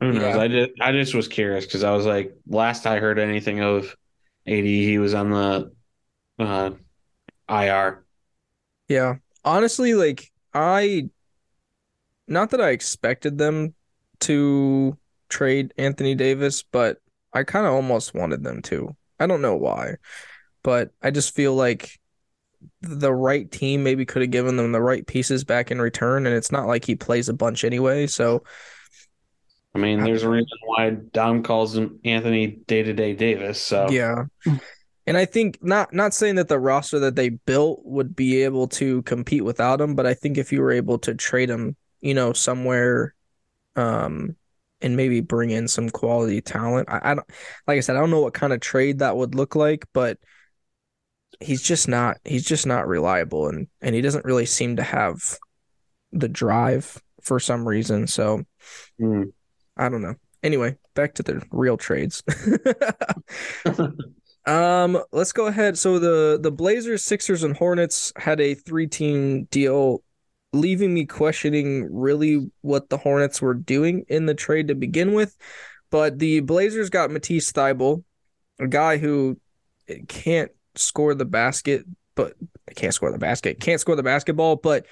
[0.00, 0.36] who knows?
[0.36, 0.38] Yeah.
[0.38, 3.96] I just I just was curious because I was like, last I heard anything of
[4.46, 5.72] AD, he was on the
[6.40, 6.72] uh,
[7.48, 8.04] IR.
[8.88, 9.16] Yeah.
[9.44, 11.08] Honestly, like I
[12.26, 13.74] not that I expected them
[14.20, 14.96] to
[15.28, 16.98] trade Anthony Davis, but
[17.32, 18.94] I kind of almost wanted them to.
[19.18, 19.96] I don't know why,
[20.62, 21.98] but I just feel like
[22.80, 26.34] the right team maybe could have given them the right pieces back in return, and
[26.34, 28.06] it's not like he plays a bunch anyway.
[28.06, 28.42] So
[29.74, 33.60] I mean, there's a reason why Dom calls him Anthony Day to Day Davis.
[33.60, 34.24] So Yeah.
[35.06, 38.68] And I think not not saying that the roster that they built would be able
[38.68, 42.14] to compete without him, but I think if you were able to trade him, you
[42.14, 43.14] know, somewhere
[43.76, 44.36] um
[44.82, 46.88] and maybe bring in some quality talent.
[46.90, 47.26] I, I don't
[47.66, 50.18] like I said, I don't know what kind of trade that would look like, but
[51.40, 55.38] he's just not he's just not reliable and and he doesn't really seem to have
[56.12, 58.06] the drive for some reason.
[58.06, 58.44] So
[59.00, 59.32] Mm.
[59.76, 60.14] I don't know.
[60.42, 62.22] Anyway, back to the real trades.
[64.46, 65.78] um, let's go ahead.
[65.78, 70.02] So the the Blazers, Sixers, and Hornets had a three team deal,
[70.52, 75.36] leaving me questioning really what the Hornets were doing in the trade to begin with.
[75.90, 78.04] But the Blazers got Matisse Thybulle,
[78.58, 79.38] a guy who
[80.08, 81.84] can't score the basket,
[82.14, 82.34] but
[82.74, 84.86] can't score the basket, can't score the basketball, but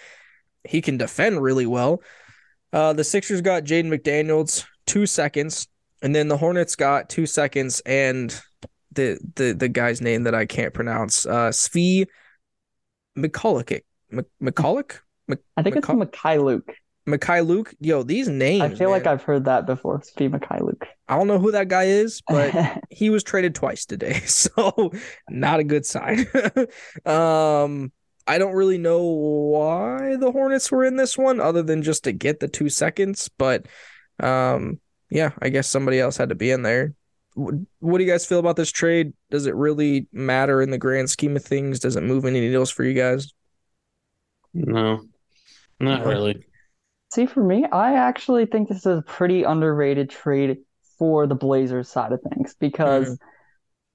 [0.65, 2.03] he can defend really well.
[2.73, 5.69] Uh, the Sixers got Jaden McDaniels two seconds,
[6.03, 8.41] and then the Hornets got two seconds and
[8.93, 12.07] the the the guy's name that I can't pronounce, uh, Svi
[13.17, 13.81] McCulloch,
[14.43, 14.99] McCulloch,
[15.57, 16.75] I think it's Makai Luke.
[17.09, 17.19] Mykhailiuk.
[17.19, 17.75] Mykhailiuk.
[17.81, 18.63] Yo, these names.
[18.63, 19.07] I feel like.
[19.07, 20.03] I've heard that before.
[20.03, 20.83] Steve Mykhailiuk.
[21.09, 24.93] I don't know who that guy is, but he was traded twice today, so
[25.29, 26.27] not a good sign.
[27.07, 27.93] um,
[28.27, 32.13] I don't really know why the Hornets were in this one, other than just to
[32.13, 33.29] get the two seconds.
[33.37, 33.67] But,
[34.21, 34.79] um,
[35.11, 36.95] yeah, I guess somebody else had to be in there.
[37.35, 39.13] What do you guys feel about this trade?
[39.31, 41.81] Does it really matter in the grand scheme of things?
[41.81, 43.33] Does it move any needles for you guys?
[44.53, 45.05] No,
[45.81, 46.45] not really.
[47.13, 50.59] See, for me, I actually think this is a pretty underrated trade
[50.99, 53.19] for the Blazers side of things because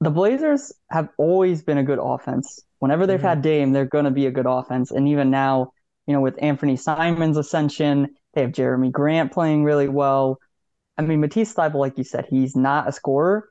[0.01, 2.61] the Blazers have always been a good offense.
[2.79, 3.23] Whenever they've Mhm.
[3.23, 4.91] had Dame, they're going to be a good offense.
[4.91, 5.71] And even now,
[6.07, 10.39] you know, with Anthony Simons' ascension, they have Jerami Grant playing really well.
[10.97, 13.49] I mean, Matisse Thybulle, like you said, he's not a scorer,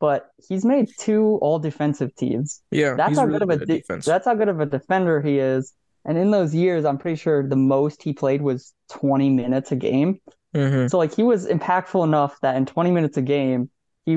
[0.00, 2.62] but he's made two all defensive teams.
[2.70, 4.06] Yeah, That's how really good of a de- defense.
[4.06, 5.74] that's how good of a defender he is.
[6.04, 9.76] And in those years, I'm pretty sure the most he played was 20 minutes a
[9.76, 10.20] game.
[10.54, 10.90] Mhm.
[10.90, 13.70] So like he was impactful enough that in 20 minutes a game,
[14.04, 14.16] he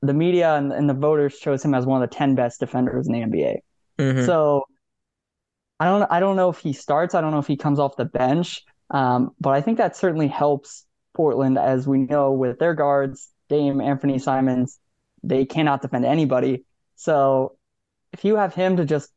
[0.00, 3.06] the media and, and the voters chose him as one of the 10 best defenders
[3.06, 3.62] in the NBA.
[3.98, 4.26] Mhm.
[4.26, 4.64] So
[5.80, 7.14] I don't I don't know if he starts.
[7.14, 8.64] I don't know if he comes off the bench.
[8.90, 13.80] Um, but I think that certainly helps Portland, as we know with their guards, Dame,
[13.80, 14.78] Anthony Simons,
[15.22, 16.64] they cannot defend anybody.
[16.96, 17.56] So
[18.12, 19.10] if you have him to just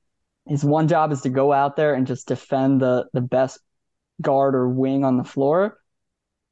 [0.48, 3.60] his one job is to go out there and just defend the the best
[4.22, 5.80] guard or wing on the floor,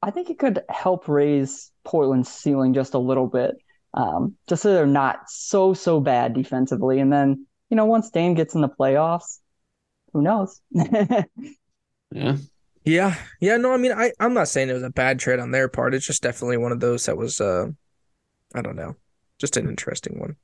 [0.02, 3.56] I think it could help raise Portland's ceiling just a little bit.
[3.94, 6.98] Um, just so they're not so so bad defensively.
[7.00, 9.38] And then, you know, once Dame gets in the playoffs,
[10.12, 10.60] who knows?
[12.12, 12.36] Yeah.
[12.84, 15.50] Yeah, yeah, no, I mean, I I'm not saying it was a bad trade on
[15.50, 15.94] their part.
[15.94, 17.68] It's just definitely one of those that was, uh,
[18.54, 18.96] I don't know,
[19.38, 20.36] just an interesting one.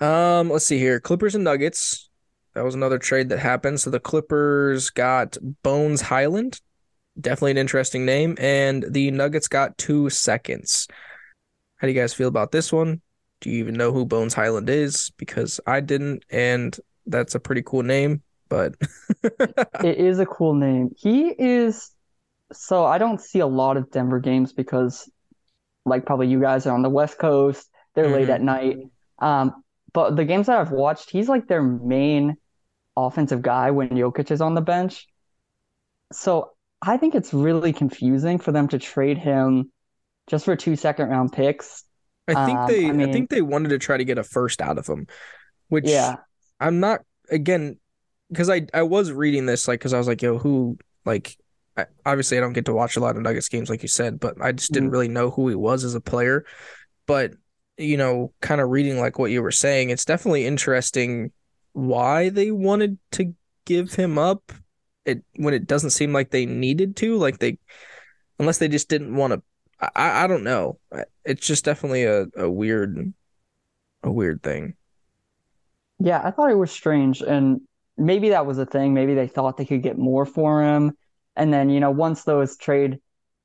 [0.00, 2.10] Um, let's see here, Clippers and Nuggets.
[2.54, 3.80] That was another trade that happened.
[3.80, 6.60] So the Clippers got Bones Hyland,
[7.20, 10.86] definitely an interesting name, and the Nuggets got two seconds.
[11.76, 13.00] How do you guys feel about this one?
[13.40, 15.10] Do you even know who Bones Hyland is?
[15.16, 18.74] Because I didn't, and that's a pretty cool name, but
[19.82, 20.90] It is a cool name.
[20.96, 21.90] He is
[22.52, 25.10] so I don't see a lot of Denver games because
[25.86, 28.34] like probably you guys are on the West Coast, they're late Mhm.
[28.34, 28.76] at night.
[29.18, 32.36] Um, but the games that I've watched, he's like their main
[32.96, 35.06] offensive guy when Jokic is on the bench.
[36.12, 39.70] So I think it's really confusing for them to trade him
[40.28, 41.84] just for two second round picks.
[42.28, 44.60] I think Um, they I I, think they wanted to try to get a first
[44.62, 45.06] out of him,
[45.68, 46.22] which Yeah.
[46.60, 47.78] I'm not again
[48.30, 51.36] because I I was reading this like because I was like yo who like
[51.76, 54.20] I, obviously I don't get to watch a lot of Nuggets games like you said
[54.20, 54.92] but I just didn't Mhm.
[54.92, 56.44] really know who he was as a player
[57.06, 57.34] but
[57.78, 61.32] you know kind of reading like what you were saying it's definitely interesting
[61.72, 64.52] why they wanted to give him up
[65.04, 67.58] it when it doesn't seem like they needed to like they
[68.38, 69.42] unless they just didn't want to
[69.96, 70.78] I I don't know
[71.24, 73.12] it's just definitely a, a weird
[74.04, 74.76] a weird thing
[75.98, 77.60] Yeah, I thought it was strange, and
[77.96, 78.94] maybe that was a thing.
[78.94, 80.96] Maybe they thought they could get more for him,
[81.36, 82.98] and then you know, once those trade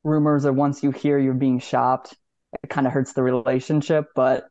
[0.04, 2.16] rumors or once you hear you're being shopped,
[2.63, 4.08] it kind of hurts the relationship.
[4.16, 4.48] But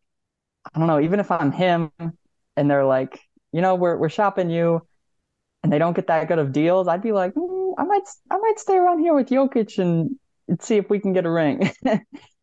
[0.74, 1.00] I don't know.
[1.00, 1.92] Even if I'm him,
[2.56, 3.20] and they're like,
[3.52, 4.86] you know, we're we're shopping you,
[5.62, 8.38] and they don't get that good of deals, I'd be like, "Mm, I might I
[8.38, 10.16] might stay around here with Jokic and,
[10.60, 11.70] see if we can get a ring.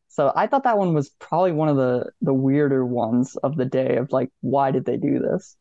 [0.10, 3.66] So I thought that one was probably one of the the weirder ones of the
[3.66, 5.58] day of like, why did they do this?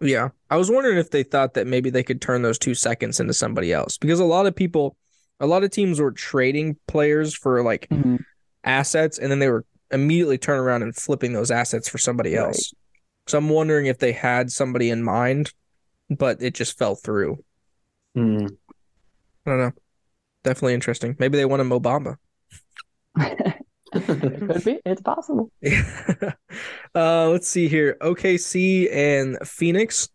[0.00, 0.30] Yeah.
[0.50, 3.34] I was wondering if they thought that maybe they could turn those two seconds into
[3.34, 4.96] somebody else because a lot of people,
[5.38, 8.18] a lot of teams were trading players for like Mhm.
[8.64, 12.74] assets and then they were immediately turning around and flipping those assets for somebody else.
[13.28, 15.52] So I'm wondering if they had somebody in mind,
[16.08, 17.44] but it just fell through.
[18.14, 18.46] Hmm.
[19.46, 19.72] I don't know.
[20.44, 21.14] Definitely interesting.
[21.18, 22.16] Maybe they want a Mo Bamba.
[23.92, 24.78] Could be.
[24.84, 25.50] It's possible.
[26.94, 27.96] uh, let's see here.
[28.00, 30.08] OKC and Phoenix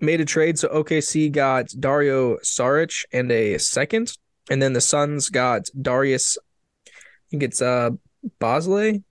[0.00, 0.58] made a trade.
[0.58, 4.12] So OKC got Dario Saric and a second,
[4.50, 6.38] and then the Suns got Darius.
[6.86, 6.90] I
[7.30, 7.90] think it's uh
[8.38, 9.04] Bosley,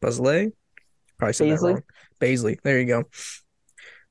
[0.00, 0.52] Bosley.
[1.18, 1.82] Probably said that wrong.
[2.22, 2.60] Baisley.
[2.62, 3.04] There you go.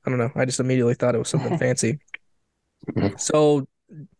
[0.05, 0.31] I don't know.
[0.35, 1.99] I just immediately thought it was something fancy.
[3.17, 3.67] So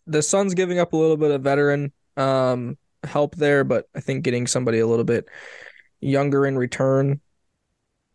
[0.07, 4.23] the Suns giving up a little bit of veteran um help there, but I think
[4.23, 5.25] getting somebody a little bit
[5.99, 7.19] younger in return.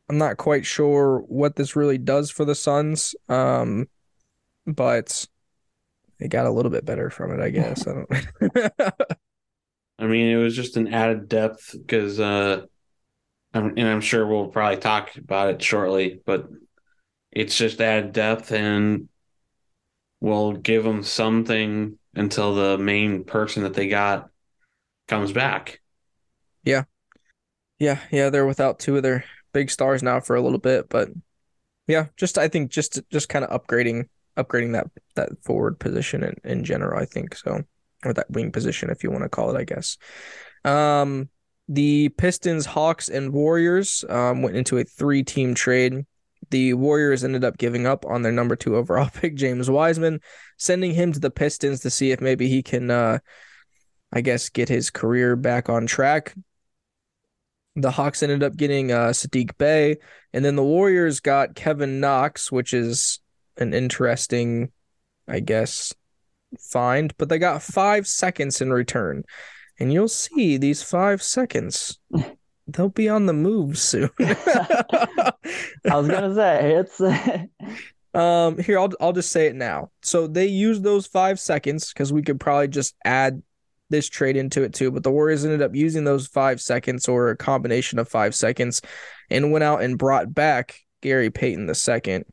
[0.09, 3.15] I'm not quite sure what this really does for the Suns.
[3.29, 3.89] Um
[4.67, 5.27] but
[6.19, 7.87] they got a little bit better from it, I guess.
[7.87, 8.73] I don't
[9.99, 12.76] I mean, it was just an added depth because, uh, I'm,
[13.57, 16.49] and I'm sure we'll probably talk about it shortly, but
[17.33, 19.09] it's just added depth and
[20.21, 24.31] we'll give them something until the main person that they got
[25.09, 25.81] comes back.
[26.65, 26.85] Yeah.
[27.79, 31.11] Yeah, yeah, they're without two of their big stars now for a little bit, but
[31.87, 36.35] yeah, just I think just just kind of upgrading upgrading that that forward position in,
[36.45, 37.63] in general, I think so.
[38.05, 39.99] Or that wing position if you want to call it, I guess.
[40.65, 41.29] Um
[41.69, 46.07] the Pistons, Hawks, and Warriors um went into a three-team trade.
[46.51, 50.21] The Warriors ended up giving up on their number two overall pick, James Wiseman,
[50.59, 53.19] sending him to the Pistons to see if maybe he can uh
[54.13, 56.35] I guess get his career back on track.
[57.75, 59.97] The Hawks ended up getting uh, Saddiq Bey,
[60.33, 63.21] and then the Warriors got Kevin Knox, which is
[63.59, 64.73] an interesting,
[65.29, 65.95] I guess,
[66.59, 67.15] find.
[67.19, 69.25] But they got five seconds in return,
[69.79, 71.99] and you'll see these five seconds.
[72.69, 74.11] They'll be on the move soon.
[74.21, 75.33] I
[75.85, 77.01] was gonna say it's
[78.15, 79.91] Um, here I'll I'll just say it now.
[80.03, 83.43] So they used those five seconds because we could probably just add
[83.91, 87.29] this trade into it too, but the Warriors ended up using those five seconds or
[87.29, 88.81] a combination of five seconds
[89.31, 92.25] and went out and brought back Gary Payton the second,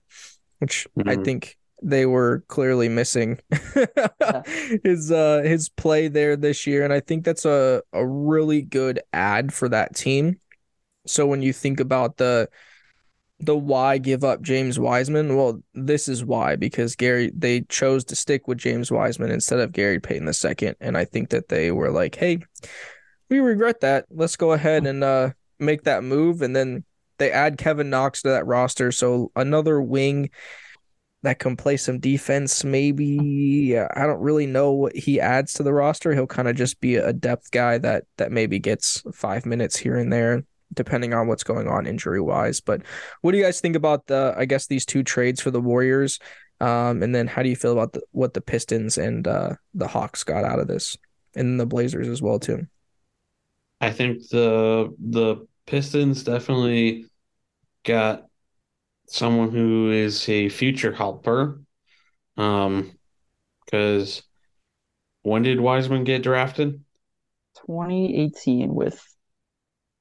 [0.60, 1.26] which I Mhm.
[1.26, 3.40] think they were clearly missing
[4.84, 6.84] his uh his play there this year.
[6.84, 10.40] And I think that's a, a really good ad for that team.
[11.06, 12.50] So when you think about the
[13.40, 18.16] the why give up James Wiseman, well, this is why because Gary they chose to
[18.16, 21.72] stick with James Wiseman instead of Gary Payton the second, and I think that they
[21.72, 22.40] were like, hey,
[23.30, 24.06] we regret that.
[24.10, 26.86] Let's go ahead and uh make that move, and then
[27.18, 30.30] they add Kevin Knox to that roster, so another wing
[31.24, 32.64] that can play some defense.
[32.64, 36.14] Maybe I don't really know what he adds to the roster.
[36.14, 39.96] He'll kind of just be a depth guy that that maybe gets five minutes here
[39.96, 40.44] and there,
[40.74, 42.60] depending on what's going on injury wise.
[42.60, 42.82] But
[43.22, 44.36] what do you guys think about the?
[44.38, 46.20] I guess these two trades for the Warriors,
[46.60, 49.88] um, and then how do you feel about the, what the Pistons and uh, the
[49.88, 50.98] Hawks got out of this,
[51.36, 52.68] and the Blazers as well too?
[53.80, 57.06] I think the the Pistons definitely
[57.84, 58.28] got
[59.14, 61.62] someone who is a future helper.
[62.38, 62.94] Um,
[63.66, 64.24] because
[65.24, 66.84] when did Wiseman get drafted?
[67.56, 69.04] 2018 with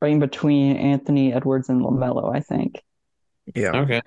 [0.03, 2.83] right in between Anthony Edwards and LaMelo, I think.
[3.55, 3.75] Yeah.
[3.75, 4.03] Okay.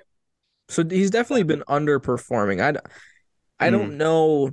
[0.69, 2.61] So he's definitely been underperforming.
[2.61, 2.79] I,
[3.65, 3.97] I don't Hmm.
[3.97, 4.51] know.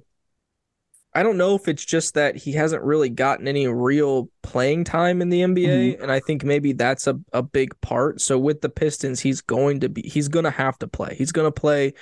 [1.14, 5.20] I don't know if it's just that he hasn't really gotten any real playing time
[5.20, 6.02] in the NBA, mm-hmm.
[6.02, 8.20] and I think maybe that's a, a big part.
[8.20, 11.14] So with the Pistons, he's going to be he's going to have to play.
[11.14, 11.92] He's going to play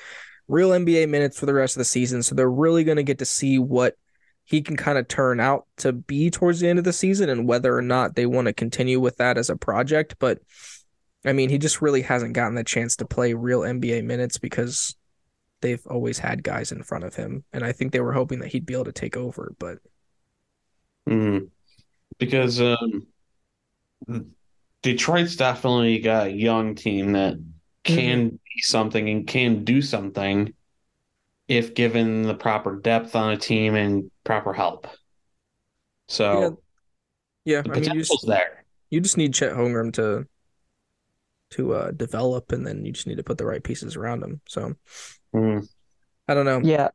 [0.46, 2.22] real NBA minutes for the rest of the season.
[2.22, 3.94] So they're really going to get to see what
[4.44, 7.46] he can kind of turn out to be towards the end of the season and
[7.46, 10.16] whether or not they want to continue with that as a project.
[10.18, 10.40] But
[11.24, 14.96] I mean, he just really hasn't gotten the chance to play real NBA minutes because
[15.60, 17.44] they've always had guys in front of him.
[17.52, 19.78] And I think they were hoping that he'd be able to take over, but
[21.08, 21.48] Mhm.
[22.18, 23.06] Because um,
[24.82, 27.38] Detroit's definitely got a young team that
[27.84, 30.52] can be something and can do something
[31.48, 34.86] if given the proper depth on a team and proper help.
[36.08, 36.62] So
[37.44, 38.64] yeah, the I mean, you potential's just, there.
[38.90, 40.26] you just need Chet Holmgren to
[41.50, 44.40] to uh, develop, and then you just need to put the right pieces around him.
[44.46, 44.74] So
[45.34, 45.68] Mm.
[46.28, 46.60] I don't know.
[46.62, 46.88] Yeah,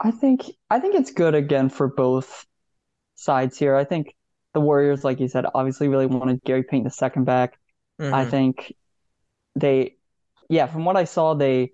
[0.00, 2.46] I think I think it's good again for both
[3.14, 3.76] sides here.
[3.76, 4.14] I think
[4.52, 7.58] the Warriors, like you said, obviously really wanted Gary Payton the second back.
[8.00, 8.30] I Mhm.
[8.30, 8.74] think
[9.56, 9.96] they,
[10.48, 11.72] yeah, from what I saw, they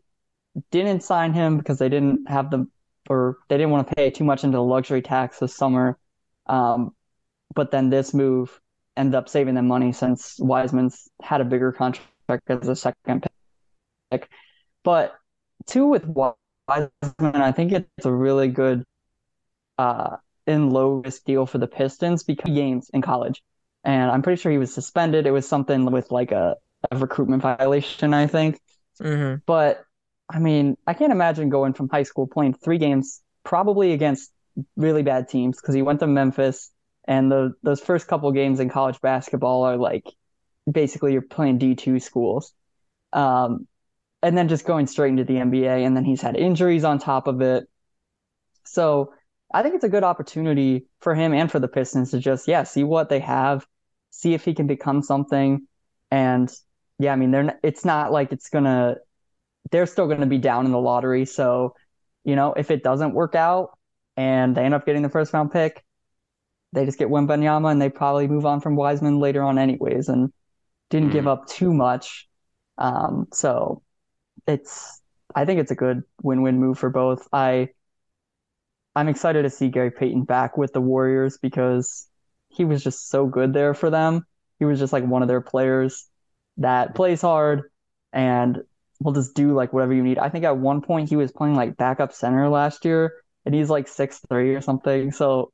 [0.71, 2.67] didn't sign him because they didn't have the,
[3.09, 5.99] or they didn't want to pay too much into the luxury tax this summer.
[6.47, 6.95] Um,
[7.55, 8.61] but then this move
[8.97, 13.27] ended up saving them money since Wiseman's had a bigger contract as a second
[14.11, 14.29] pick.
[14.83, 15.15] But
[15.67, 16.91] two with Wiseman,
[17.21, 18.85] I think it's a really good
[19.79, 23.43] uh, in low risk deal for the Pistons because he games in college.
[23.85, 25.27] And I'm pretty sure he was suspended.
[25.27, 26.57] It was something with like a,
[26.91, 28.61] a recruitment violation, I think.
[29.01, 29.43] Mhm.
[29.47, 29.85] But
[30.29, 34.31] I mean, I can't imagine going from high school playing three games, probably against
[34.77, 36.71] really bad teams, because he went to Memphis,
[37.07, 40.05] and the those first couple games in college basketball are like
[40.71, 42.53] basically you're playing D2 schools.
[43.13, 43.69] Um,
[44.23, 47.27] and then just going straight into the NBA, and then he's had injuries on top
[47.27, 47.69] of it.
[48.65, 49.13] So
[49.53, 52.63] I think it's a good opportunity for him and for the Pistons to just, yeah,
[52.63, 53.67] see what they have,
[54.11, 55.67] see if he can become something.
[56.11, 56.53] And
[56.99, 58.97] yeah, I mean, they're it's not like it's gonna
[59.71, 61.25] they're still gonna be down in the lottery.
[61.25, 61.75] So,
[62.25, 63.79] you know, if it doesn't work out
[64.17, 65.85] and they end up getting the first round pick,
[66.73, 70.33] they just get Wembanyama and they probably move on from Wiseman later on anyways and
[70.91, 72.29] didn't give up too much.
[72.79, 73.83] Um, so
[74.47, 75.01] it's
[75.35, 77.29] I think it's a good win-win move for both.
[77.33, 77.71] I
[78.95, 82.09] I'm excited to see Gary Payton back with the Warriors because
[82.49, 84.27] he was just so good there for them.
[84.59, 86.09] He was just like one of their players
[86.57, 87.71] that plays hard
[88.13, 88.63] and
[89.01, 90.19] will just do like whatever you need.
[90.19, 93.15] I think at one point he was playing like backup center last year
[93.47, 95.13] and he's like six three or something.
[95.13, 95.53] So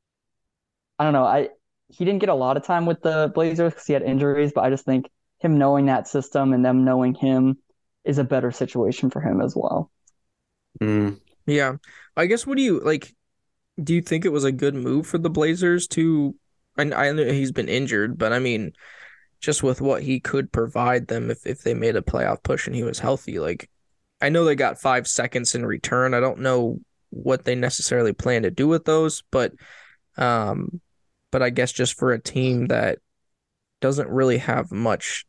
[0.98, 1.24] I don't know.
[1.24, 1.50] I
[1.88, 4.64] he didn't get a lot of time with the Blazers because he had injuries, but
[4.64, 7.58] I just think him knowing that system and them knowing him
[8.06, 9.90] is a better situation for him as well.
[10.80, 11.20] Mm.
[11.46, 11.76] Yeah.
[12.16, 13.14] I guess what do you like
[13.82, 16.34] do you think it was a good move for the Blazers to
[16.78, 18.72] I I know he's been injured, but I mean
[19.40, 22.76] just with what he could provide them if if they made a playoff push and
[22.76, 23.68] he was healthy, like
[24.20, 26.14] I know they got 5 seconds in return.
[26.14, 26.80] I don't know
[27.10, 29.52] what they necessarily plan to do with those, but
[30.16, 30.80] um
[31.32, 32.98] but I guess just for a team that
[33.80, 35.26] doesn't really have much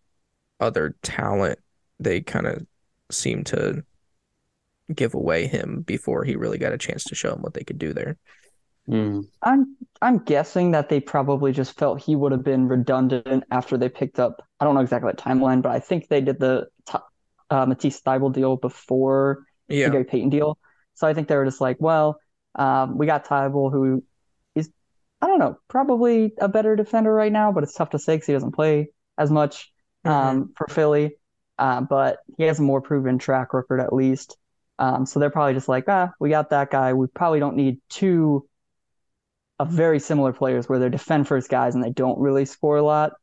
[0.59, 1.59] other talent,
[1.99, 2.65] they kind of
[3.11, 3.83] seem to
[4.93, 7.77] give away him before he really got a chance to show him what they could
[7.77, 8.17] do there.
[8.89, 9.27] Mm.
[9.41, 13.89] I'm I'm guessing that they probably just felt he would have been redundant after they
[13.89, 14.41] picked up.
[14.59, 16.97] I don't know exactly the timeline, but I think they did the t-
[17.49, 19.89] uh, Matisse Thybulle deal before the Yeah.
[19.89, 20.57] Gary Payton deal.
[20.93, 22.19] So I think they were just like, well,
[22.55, 24.03] um, we got Thybulle, who
[24.55, 24.69] is,
[25.21, 28.27] I don't know, probably a better defender right now, but it's tough to say because
[28.27, 29.71] he doesn't play as much
[30.05, 31.17] um, for Philly.
[31.59, 34.37] Uh, but he has a more proven track record at least.
[34.79, 36.93] Um, so they're probably just like, ah, we got that guy.
[36.93, 38.47] We probably don't need two
[39.59, 42.83] of very similar players where they're defend first guys and they don't really score a
[42.83, 43.13] lot.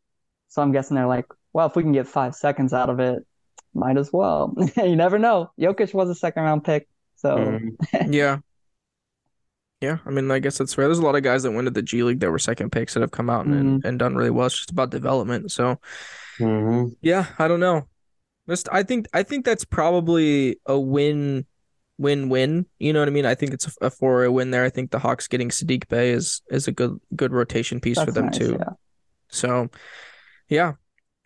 [0.49, 3.25] So I'm guessing they're like, well, if we can get five seconds out of it,
[3.73, 4.55] might as well.
[4.77, 5.53] you never know.
[5.61, 6.89] Jokic was a second round pick.
[7.17, 7.77] So Mm.
[8.13, 8.39] Yeah.
[9.81, 10.87] Yeah, I mean, I guess that's fair.
[10.87, 12.95] There's a lot of guys that went to the G League that were second picks
[12.95, 13.87] that have come out and, Mm-hmm.
[13.87, 14.47] and done really well.
[14.47, 15.53] It's just about development.
[15.53, 15.79] So,
[16.39, 16.97] Mhm.
[17.03, 17.87] yeah, I don't know.
[18.49, 21.47] Just I think I think that's probably a win
[21.99, 22.67] win win.
[22.79, 23.27] You know what I mean?
[23.27, 24.65] I think it's a, a four way win there.
[24.65, 28.13] I think the Hawks getting Saddiq Bey is is a good good rotation piece for
[28.13, 28.57] them nice, too.
[28.59, 28.73] yeah.
[29.29, 29.69] So,
[30.49, 30.73] yeah.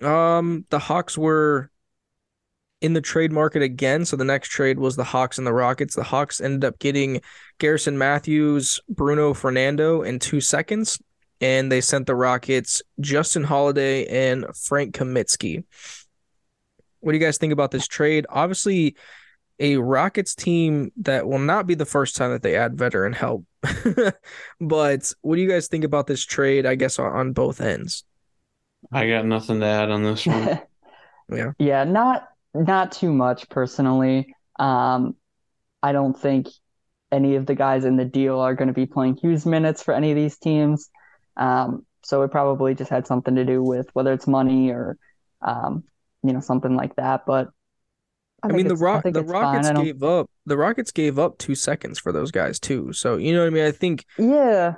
[0.01, 1.71] Um, the Hawks were
[2.81, 4.05] in the trade market again.
[4.05, 5.97] So the next trade was the Hawks and the Rockets.
[5.97, 7.21] The Hawks ended up getting
[7.59, 11.01] Garrison Matthews, Bruno Fernando in two seconds,
[11.41, 15.65] and they sent the Rockets Justin Holiday and Frank Kaminsky.
[17.01, 18.27] What do you guys think about this trade?
[18.29, 18.97] Obviously,
[19.59, 23.45] a Rockets team that will not be the first time that they add veteran help.
[24.61, 26.67] but what do you guys think about this trade?
[26.67, 28.05] I guess on, on both ends.
[28.93, 30.61] I got nothing to add on this one.
[31.31, 31.53] Yeah.
[31.59, 34.35] Yeah, not not too much personally.
[34.59, 35.15] Um,
[35.83, 36.49] I don't think
[37.13, 39.93] any of the guys in the deal are going to be playing huge minutes for
[39.93, 40.89] any of these teams.
[41.37, 44.97] Um, so it probably just had something to do with whether it's money or
[45.43, 45.85] um,
[46.29, 47.27] you know, something like that.
[47.27, 47.51] But
[48.43, 49.25] I, think mean, the Rock the.
[49.25, 52.93] Rockets gave up the Rockets gave up two seconds for those guys too.
[52.93, 53.65] So you know what I mean.
[53.65, 54.75] I think Yeah,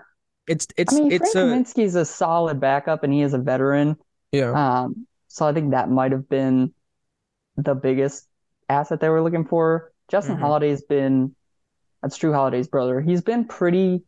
[0.46, 3.38] it's it's I mean, it's Frank a Kaminsky's a solid backup, and he is a
[3.38, 3.96] veteran.
[4.32, 6.74] yeah Um, so I think that might have been
[7.56, 8.28] the biggest
[8.68, 9.92] asset they were looking for.
[10.10, 10.40] Justin Mhm.
[10.40, 11.34] Holiday's been,
[12.02, 13.00] that's Jrue Holiday's brother.
[13.00, 14.04] He's been pretty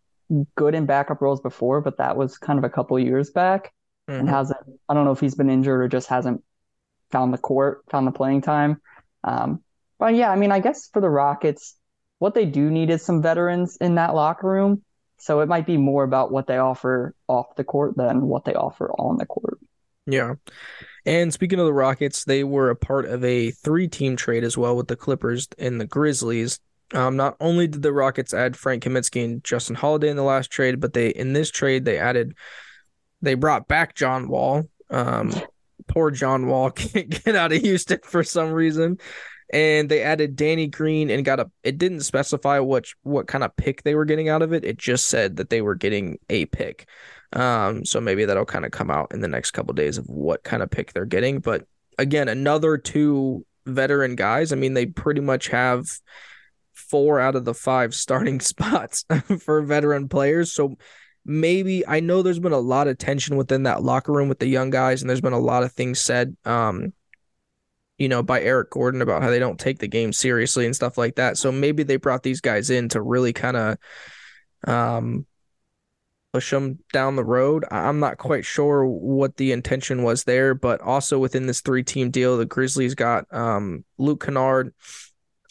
[0.56, 3.72] good in backup roles before, but that was kind of a couple years back
[4.18, 4.30] and mhm.
[4.30, 6.42] hasn't, I don't know if he's been injured or just hasn't
[7.12, 8.80] found the court, found the playing time.
[9.22, 9.62] Um,
[9.98, 11.76] but yeah, I mean, I guess for the Rockets,
[12.18, 14.82] what they do need is some veterans in that locker room.
[15.18, 18.54] So it might be more about what they offer off the court than what they
[18.54, 19.58] offer on the court.
[20.06, 20.34] yeah.
[21.04, 24.76] And speaking of the Rockets, they were a part of a three-team trade as well
[24.76, 26.58] with the Clippers and the Grizzlies.
[26.94, 30.50] Um, not only did the Rockets add Frank Kaminsky and Justin Holiday in the last
[30.50, 32.34] trade, but they in this trade they added
[33.22, 34.64] they brought back John Wall.
[34.90, 35.32] Um,
[35.86, 38.98] poor John Wall can't get out of Houston for some reason.
[39.52, 43.54] And they added Danny Green and got a it didn't specify what what kind of
[43.56, 44.64] pick they were getting out of it.
[44.64, 46.88] It just said that they were getting a pick.
[47.34, 50.42] Um, so maybe that'll kind of come out in the next couple days of what
[50.42, 51.40] kind of pick they're getting.
[51.40, 51.66] But
[51.98, 54.52] again, another two veteran guys.
[54.52, 55.86] I mean, they pretty much have
[56.72, 59.04] four out of the five starting spots
[59.40, 60.52] for veteran players.
[60.52, 60.76] So
[61.24, 64.46] maybe I know there's been a lot of tension within that locker room with the
[64.46, 66.92] young guys, and there's been a lot of things said, um,
[67.98, 70.98] you know, by Eric Gordon about how they don't take the game seriously and stuff
[70.98, 71.38] like that.
[71.38, 73.78] So maybe they brought these guys in to really kind of
[74.66, 75.26] um
[76.32, 77.64] push them down the road.
[77.70, 82.10] I'm not quite sure what the intention was there, but also within this three team
[82.10, 84.74] deal, the Grizzlies got um Luke Kennard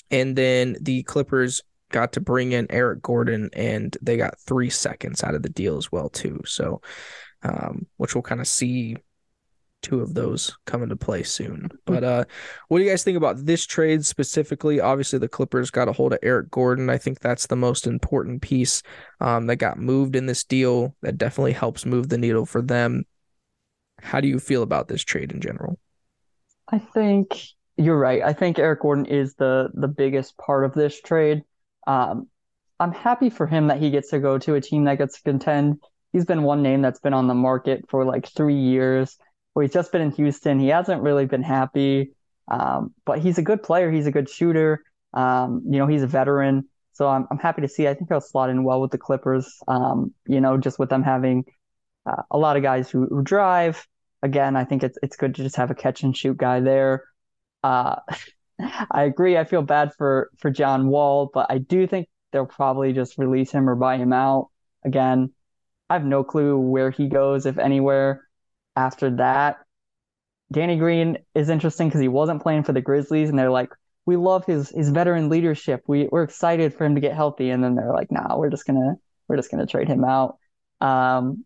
[0.09, 1.61] and then the Clippers
[1.92, 5.78] got to bring in Eric Gordon and they got three seconds out of the deal
[5.78, 6.42] as well too.
[6.46, 6.82] So
[7.44, 8.98] um which we'll kind of see
[9.82, 11.70] two of those come into play soon.
[11.86, 12.26] But uh
[12.68, 14.80] what do you guys think about this trade specifically?
[14.80, 16.89] Obviously the Clippers got a hold of Eric Gordon.
[16.89, 18.84] I think that's the most important piece
[19.20, 23.06] um that got moved in this deal that definitely helps move the needle for them.
[24.02, 25.80] How do you feel about this trade in general?
[26.72, 27.38] I think
[27.78, 28.22] you're right.
[28.22, 31.44] I think Eric Gordon is the the biggest part of this trade.
[31.88, 32.28] Um,
[32.80, 35.24] I'm happy for him that he gets to go to a team that gets to
[35.24, 35.82] contend.
[36.14, 39.18] He's been one name that's been on the market for like three years.
[39.54, 40.60] Where he's just been in Houston.
[40.60, 42.14] He hasn't really been happy,
[42.48, 43.92] um, but he's a good player.
[43.92, 44.82] He's a good shooter.
[45.14, 46.70] Um, you know, he's a veteran.
[46.94, 47.88] So I'm I'm happy to see.
[47.88, 49.58] I think he'll slot in well with the Clippers.
[49.68, 51.46] Um, you know, just with them having
[52.06, 53.86] uh, a lot of guys who, who drive.
[54.24, 57.06] Again, I think it's it's good to just have a catch and shoot guy there.
[57.64, 57.98] Uh,
[58.91, 59.38] I agree.
[59.38, 63.51] I feel bad for for John Wall, but I do think they'll probably just release
[63.51, 64.49] him or buy him out.
[64.86, 65.32] Again,
[65.89, 68.28] I have no clue where he goes, if anywhere.
[68.76, 69.57] After that,
[70.51, 73.70] Danny Green is interesting because he wasn't playing for the Grizzlies, and they're like,
[74.05, 75.84] we love his his veteran leadership.
[75.88, 78.66] We we're excited for him to get healthy, and then they're like, nah, we're just
[78.68, 78.95] gonna
[79.28, 80.38] we're just to trade him out.
[80.82, 81.45] Um,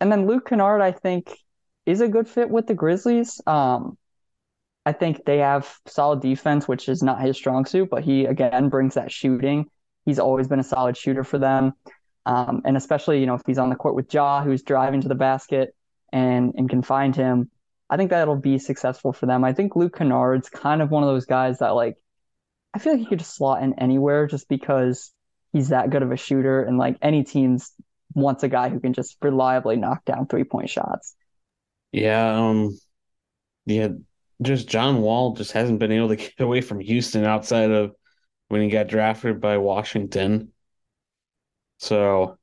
[0.00, 1.30] and then Luke Kennard, I think,
[1.86, 3.40] is a good fit with the Grizzlies.
[3.46, 3.98] Um,
[4.86, 8.68] I think they have solid defense, which is not his strong suit, but he again
[8.68, 9.70] brings that shooting.
[10.04, 11.72] He's always been a solid shooter for them.
[12.26, 15.08] Um, and especially, you know, if he's on the court with Ja, who's driving to
[15.08, 15.74] the basket
[16.12, 17.50] and and can find him,
[17.88, 19.44] I think that'll be successful for them.
[19.44, 21.96] I think Luke Kennard's kind of one of those guys that like
[22.74, 25.12] I feel like he could just slot in anywhere just because
[25.52, 27.72] he's that good of a shooter and like any teams
[28.14, 31.14] wants a guy who can just reliably knock down three point shots.
[31.92, 32.78] Yeah, um
[33.66, 33.88] yeah,
[34.42, 37.94] just John Wall just hasn't been able to get away from Houston outside of
[38.48, 40.52] when he got drafted by Washington.
[41.78, 42.38] So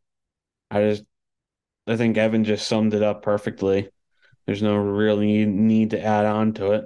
[0.70, 1.04] I just
[1.88, 3.90] I think Evan just summed it up perfectly.
[4.46, 6.86] There's no real need, need to add on to it.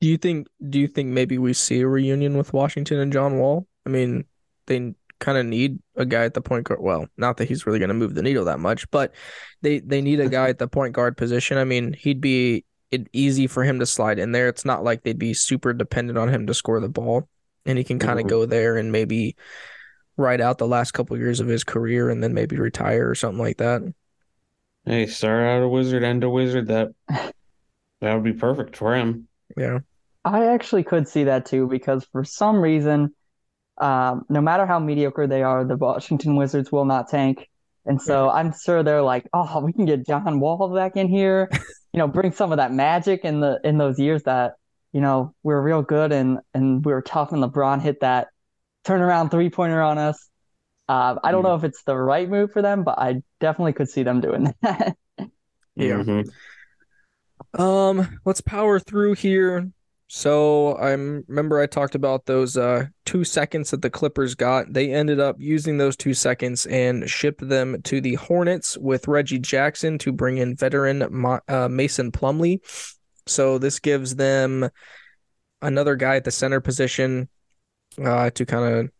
[0.00, 3.38] Do you think do you think maybe we see a reunion with Washington and John
[3.38, 3.66] Wall?
[3.86, 4.24] I mean,
[4.66, 6.80] they kind of need a guy at the point guard.
[6.82, 9.14] Well, not that he's really going to move the needle that much, but
[9.62, 11.56] they they need a guy at the point guard position.
[11.56, 14.48] I mean, he'd be it easy for him to slide in there.
[14.48, 17.28] It's not like they'd be super dependent on him to score the ball,
[17.66, 18.30] and he can kind of Mhm.
[18.30, 19.34] go there and maybe
[20.16, 23.42] ride out the last couple years of his career and then maybe retire or something
[23.42, 23.82] like that.
[24.84, 26.68] Hey, start out a wizard, end a wizard.
[26.68, 26.92] That
[28.00, 29.28] that would be perfect for him.
[29.56, 29.80] Yeah.
[30.24, 33.14] I actually could see that too because for some reason,
[33.78, 37.48] um, no matter how mediocre they are, the Washington Wizards will not tank.
[37.86, 41.48] And so I'm sure they're like, oh, we can get John Wall back in here,
[41.92, 44.54] you know, bring some of that magic in the in those years that,
[44.92, 48.28] you know, we were real good and and we were tough and LeBron hit that
[48.84, 50.28] turnaround three pointer on us.
[50.88, 53.88] Uh, I don't know if it's the right move for them, but I definitely could
[53.88, 54.96] see them doing that.
[55.76, 56.02] Yeah.
[56.02, 56.30] Mhm.
[57.54, 59.70] Um, let's power through here.
[60.14, 64.70] So I remember I talked about those uh two seconds that the Clippers got.
[64.70, 69.38] They ended up using those two seconds and shipped them to the Hornets with Reggie
[69.38, 72.60] Jackson to bring in veteran Ma- uh, Mason Plumlee.
[73.26, 74.68] So this gives them
[75.62, 77.30] another guy at the center position
[77.96, 78.90] uh to kind of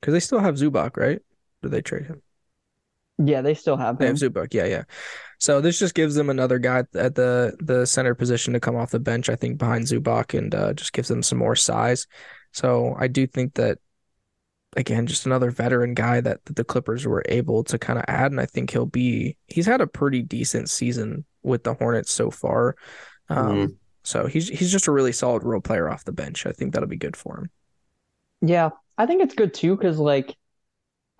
[0.00, 1.20] because they still have Zubac, right?
[1.60, 2.22] Did they trade him?
[3.22, 4.84] Yeah, they still have They have Zubac, yeah, yeah.
[5.38, 8.90] So this just gives them another guy at the the center position to come off
[8.90, 12.06] the bench, I think, behind Zubac, and uh, just gives them some more size.
[12.52, 13.78] So I do think that
[14.76, 18.30] again, just another veteran guy that, that the Clippers were able to kind of add,
[18.32, 22.30] and I think he'll be he's had a pretty decent season with the Hornets so
[22.30, 22.76] far.
[23.28, 23.78] Um, Mhm.
[24.04, 26.46] So he's he's just a really solid role player off the bench.
[26.46, 27.50] I think that'll be good for him.
[28.42, 30.36] Yeah, I think it's good too because like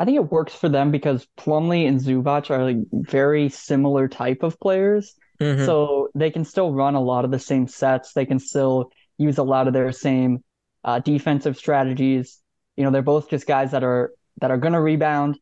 [0.01, 4.43] I think it works for them because Plumlee and Zubac are like very similar type
[4.43, 5.15] of players.
[5.41, 5.67] Mhm.
[5.67, 8.15] So they can still run a lot of the same sets.
[8.15, 10.43] They can still use a lot of their same
[10.85, 12.41] uh, defensive strategies.
[12.77, 15.39] You know, they're both just guys that are that are going to rebound.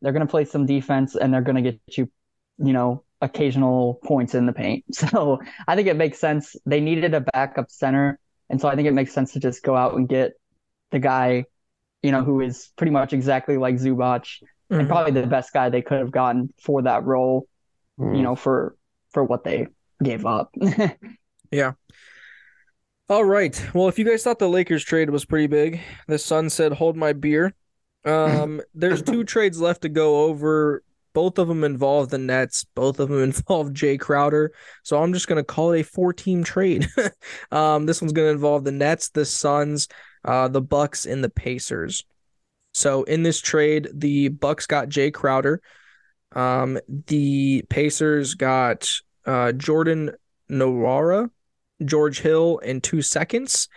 [0.00, 2.10] They're going to play some defense, and they're going to get you,
[2.56, 4.84] you know, occasional points in the paint.
[4.94, 6.56] So I think it makes sense.
[6.64, 9.76] They needed a backup center, and so I think it makes sense to just go
[9.76, 10.32] out and get
[10.90, 11.44] the guy,
[12.02, 14.26] you know, who is pretty much exactly like Zubac
[14.70, 14.88] and Mhm.
[14.88, 17.46] probably the best guy they could have gotten for that role
[17.98, 18.76] you know, for
[19.12, 19.66] for what they
[20.02, 20.54] gave up.
[21.52, 21.72] Yeah.
[23.08, 23.60] All right.
[23.74, 26.96] Well, if you guys thought the Lakers trade was pretty big, the Sun said, "Hold
[26.96, 27.54] my beer."
[28.04, 30.82] Um, there's two trades left to go over.
[31.12, 32.64] Both of them involve the Nets.
[32.76, 34.52] Both of them involve Jay Crowder.
[34.84, 36.86] So I'm just gonna call it a four-team trade.
[37.50, 39.88] um, this one's gonna involve the Nets, the Suns,
[40.24, 42.04] uh, the Bucks, and the Pacers.
[42.72, 45.60] So in this trade, the Bucks got Jay Crowder.
[46.32, 48.90] Um, the Pacers got
[49.26, 50.12] uh Jordan
[50.50, 51.30] Nwora.
[51.84, 53.68] George Hill in two seconds.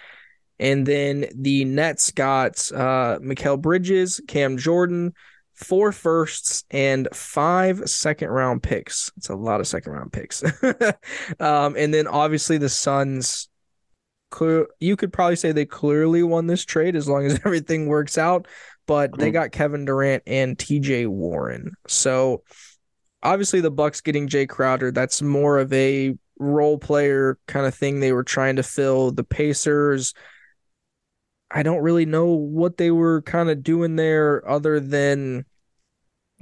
[0.59, 5.13] And then the Nets got uh Mikal Bridges, Cam Jordan,
[5.53, 9.11] four firsts, and five second round picks.
[9.17, 10.43] It's a lot of second round picks.
[11.39, 13.49] um, and then obviously the Suns
[14.33, 18.17] clear you could probably say they clearly won this trade as long as everything works
[18.17, 18.47] out,
[18.87, 19.33] but they Mhm.
[19.33, 21.73] got Kevin Durant and TJ Warren.
[21.87, 22.43] So
[23.21, 27.99] obviously the Bucks getting Jay Crowder, that's more of a role player kind of thing
[27.99, 29.11] they were trying to fill.
[29.11, 30.13] The Pacers,
[31.51, 35.45] I don't really know what they were kind of doing there other than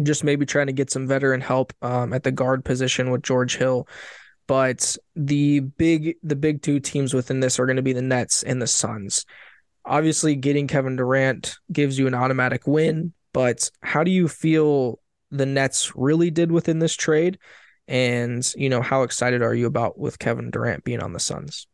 [0.01, 3.57] just maybe trying to get some veteran help um, at the guard position with George
[3.57, 3.87] Hill.
[4.47, 8.43] But the big the big two teams within this are going to be the Nets
[8.43, 9.25] and the Suns.
[9.85, 14.99] Obviously, getting Kevin Durant gives you an automatic win, but how do you feel
[15.31, 17.39] the Nets really did within this trade?
[17.87, 21.67] And, you know, how excited are you about with Kevin Durant being on the Suns?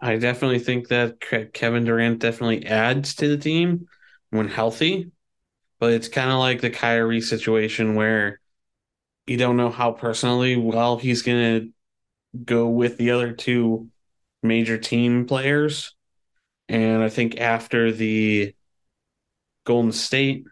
[0.00, 1.20] I definitely think that
[1.52, 3.88] Kevin Durant definitely adds to the team
[4.30, 5.10] when healthy.
[5.80, 8.40] but it's kind of like the Kyrie situation where
[9.26, 11.72] you don't know how personally well he's going to
[12.44, 13.88] go with the other two
[14.42, 15.94] major team players.
[16.68, 18.54] And I think after the
[19.64, 20.44] Golden State,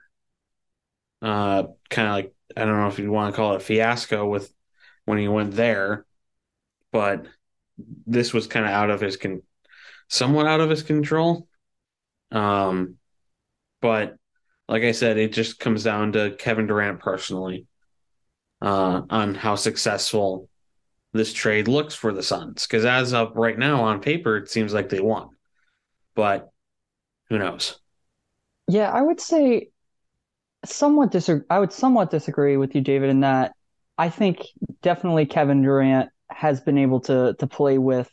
[1.22, 4.52] uh, kind of like, I don't know if you want to call it fiasco with
[5.04, 6.06] when he went there,
[6.92, 7.26] but
[8.06, 9.42] this was kind of out of his con,
[10.08, 11.48] somewhat out of his control.
[12.30, 12.96] Um,
[13.80, 14.16] but
[14.68, 17.66] like I said, it just comes down to Kevin Durant personally,
[18.62, 20.48] uh, on how successful
[21.14, 22.66] this trade looks for the Suns.
[22.66, 25.30] Because as of right now, on paper, it seems like they won,
[26.14, 26.50] but
[27.30, 27.78] who knows?
[28.68, 29.68] Yeah, I would say
[30.64, 31.46] somewhat disagree.
[31.48, 33.52] I would somewhat disagree with you, David, in that
[33.96, 34.40] I think
[34.82, 38.10] definitely Kevin Durant has been able to to play with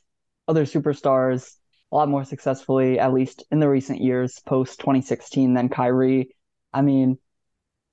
[0.48, 1.56] other superstars
[1.92, 6.36] a lot more successfully, at least in the recent years, post 2016 than Kyrie.
[6.72, 7.18] I mean,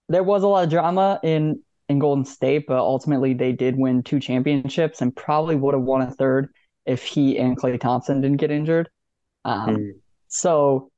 [0.08, 4.02] there was a lot of drama in in Golden State, but ultimately they did win
[4.02, 6.52] two championships and probably would have won a third
[6.86, 8.88] if he and Klay Thompson didn't get injured.
[9.44, 9.92] Um, Mm.
[10.28, 10.90] So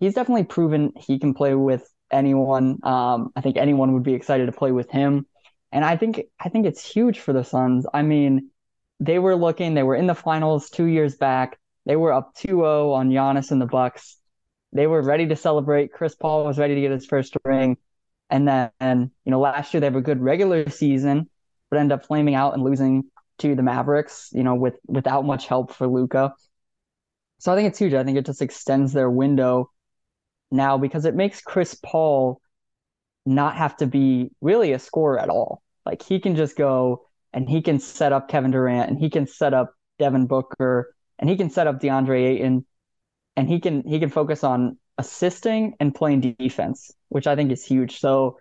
[0.00, 2.78] he's definitely proven he can play with anyone.
[2.82, 5.26] Um, I think anyone would be excited to play with him,
[5.72, 7.86] and I think I think it's huge for the Suns.
[7.92, 8.50] I mean,
[9.00, 11.58] they were looking, they were in the finals two years back.
[11.86, 14.16] They were up 2-0 on Giannis and the Bucks.
[14.72, 15.92] They were ready to celebrate.
[15.92, 17.76] Chris Paul was ready to get his first ring.
[18.32, 21.28] And then, you know, last year they have a good regular season,
[21.70, 23.04] but end up flaming out and losing
[23.38, 26.34] to the Mavericks, you know, with without much help for Luka.
[27.40, 27.92] So I think it's huge.
[27.92, 29.70] I think it just extends their window
[30.50, 32.40] now because it makes Chris Paul
[33.26, 35.62] not have to be really a scorer at all.
[35.84, 39.26] Like he can just go and he can set up Kevin Durant and he can
[39.26, 42.64] set up Devin Booker and he can set up DeAndre Ayton
[43.36, 47.64] and he can he can focus on assisting and playing defense, which I think is
[47.64, 47.98] huge.
[48.00, 48.38] So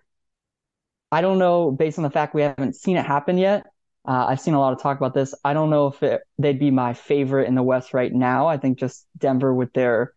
[1.11, 3.65] I don't know, based on the fact we haven't seen it happen yet.
[4.07, 5.33] Uh, I've seen a lot of talk about this.
[5.43, 8.47] I don't know if it, they'd be my favorite in the West right now.
[8.47, 10.13] I think just Denver with their,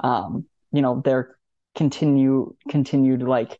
[0.00, 1.36] um, you know, their
[1.74, 3.58] continue continued like,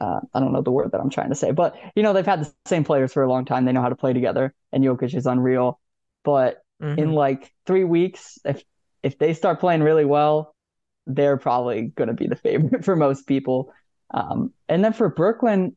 [0.00, 2.26] uh, I don't know the word that I'm trying to say, but you know they've
[2.26, 3.64] had the same players for a long time.
[3.64, 5.80] They know how to play together, and Jokic is unreal.
[6.24, 6.96] But Mhm.
[6.96, 8.62] in like three weeks, if
[9.02, 10.54] if they start playing really well,
[11.08, 13.72] they're probably going to be the favorite for most people.
[14.12, 15.74] Um, and then for Brooklyn,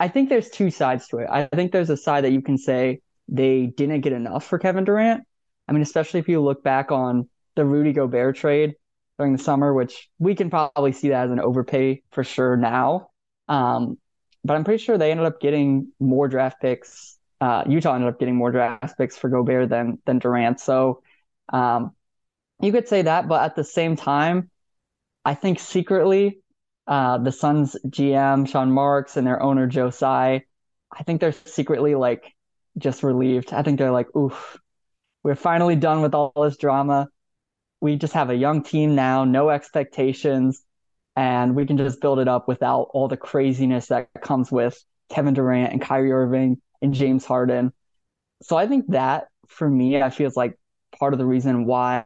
[0.00, 1.28] I think there's two sides to it.
[1.30, 4.84] I think there's a side that you can say they didn't get enough for Kevin
[4.84, 5.24] Durant.
[5.68, 8.74] I mean, especially if you look back on the Rudy Gobert trade
[9.18, 13.10] during the summer, which we can probably see that as an overpay for sure now.
[13.48, 13.98] Um,
[14.42, 17.18] but I'm pretty sure they ended up getting more draft picks.
[17.40, 20.60] Uh, Utah ended up getting more draft picks for Gobert than than Durant.
[20.60, 21.02] So
[21.52, 21.92] um,
[22.62, 24.50] you could say that, but at the same time,
[25.24, 26.40] I think secretly,
[26.86, 30.44] uh, the Suns GM Sean Marks and their owner Joe Tsai,
[30.92, 32.34] I think they're secretly like
[32.78, 33.52] just relieved.
[33.52, 34.58] I think they're like, oof,
[35.22, 37.08] we're finally done with all this drama.
[37.80, 40.62] We just have a young team now, no expectations,
[41.16, 45.34] and we can just build it up without all the craziness that comes with Kevin
[45.34, 47.72] Durant and Kyrie Irving and James Harden.
[48.42, 50.58] So I think that for me, I feel like
[50.98, 52.04] part of the reason why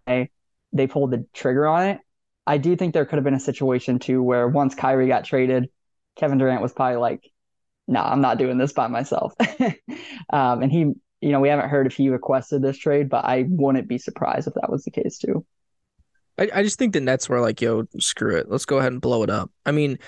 [0.74, 2.00] they pulled the trigger on it.
[2.46, 5.70] I do think there could have been a situation too where once Kyrie got traded,
[6.16, 7.30] Kevin Durant was probably like,
[7.88, 9.32] "No, nah, I'm not doing this by myself."
[10.30, 10.80] um, and he,
[11.20, 14.46] you know, we haven't heard if he requested this trade, but I wouldn't be surprised
[14.46, 15.46] if that was the case too.
[16.38, 18.50] I, I just think the Nets were like, yo, screw it.
[18.50, 19.50] Let's go ahead and blow it up.
[19.64, 19.98] I mean,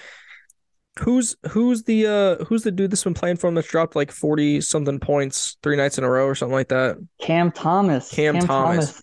[0.98, 4.10] who's who's the uh who's the dude that's been playing for him that's dropped like
[4.10, 6.96] 40 something points three nights in a row or something like that?
[7.20, 8.10] Cam Thomas.
[8.10, 9.00] Cam Thomas.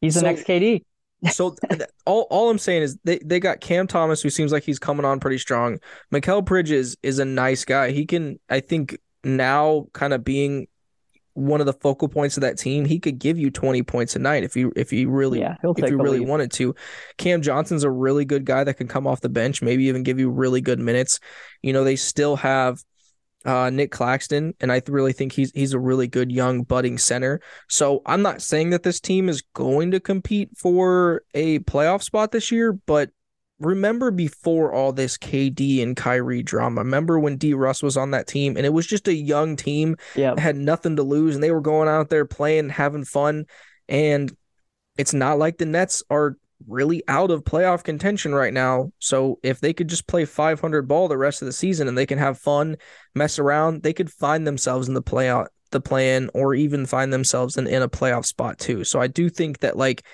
[0.00, 0.84] He's the So- next KD.
[1.28, 1.54] So
[2.06, 5.04] all all I'm saying is they, they got Cam Thomas who seems like he's coming
[5.04, 5.78] on pretty strong.
[6.12, 7.90] Mikal Bridges is a nice guy.
[7.90, 10.66] He can I think now kind of being
[11.34, 14.18] one of the focal points of that team, he could give you 20 points a
[14.18, 16.28] night if you if you really Yeah, if you really lead.
[16.28, 16.74] wanted to.
[17.18, 20.18] Cam Johnson's a really good guy that can come off the bench, maybe even give
[20.18, 21.20] you really good minutes.
[21.62, 22.82] You know, they still have
[23.44, 26.98] uh, Nick Claxton, and I th- really think he's he's a really good young budding
[26.98, 27.40] center.
[27.68, 32.32] So I'm not saying that this team is going to compete for a playoff spot
[32.32, 33.10] this year, but
[33.58, 38.26] remember before all this KD and Kyrie drama, remember when D Russ was on that
[38.26, 40.38] team and it was just a young team Yeah.
[40.38, 43.44] had nothing to lose and they were going out there playing, having fun.
[43.88, 44.34] And
[44.96, 46.36] it's not like the Nets are
[46.66, 48.92] really out of playoff contention right now.
[48.98, 52.06] So if they could just play 500 ball the rest of the season and they
[52.06, 52.76] can have fun,
[53.14, 57.12] mess around, they could find themselves in the playoff, the play in, or even find
[57.12, 58.84] themselves in, in a playoff spot too.
[58.84, 60.04] So I do think that like,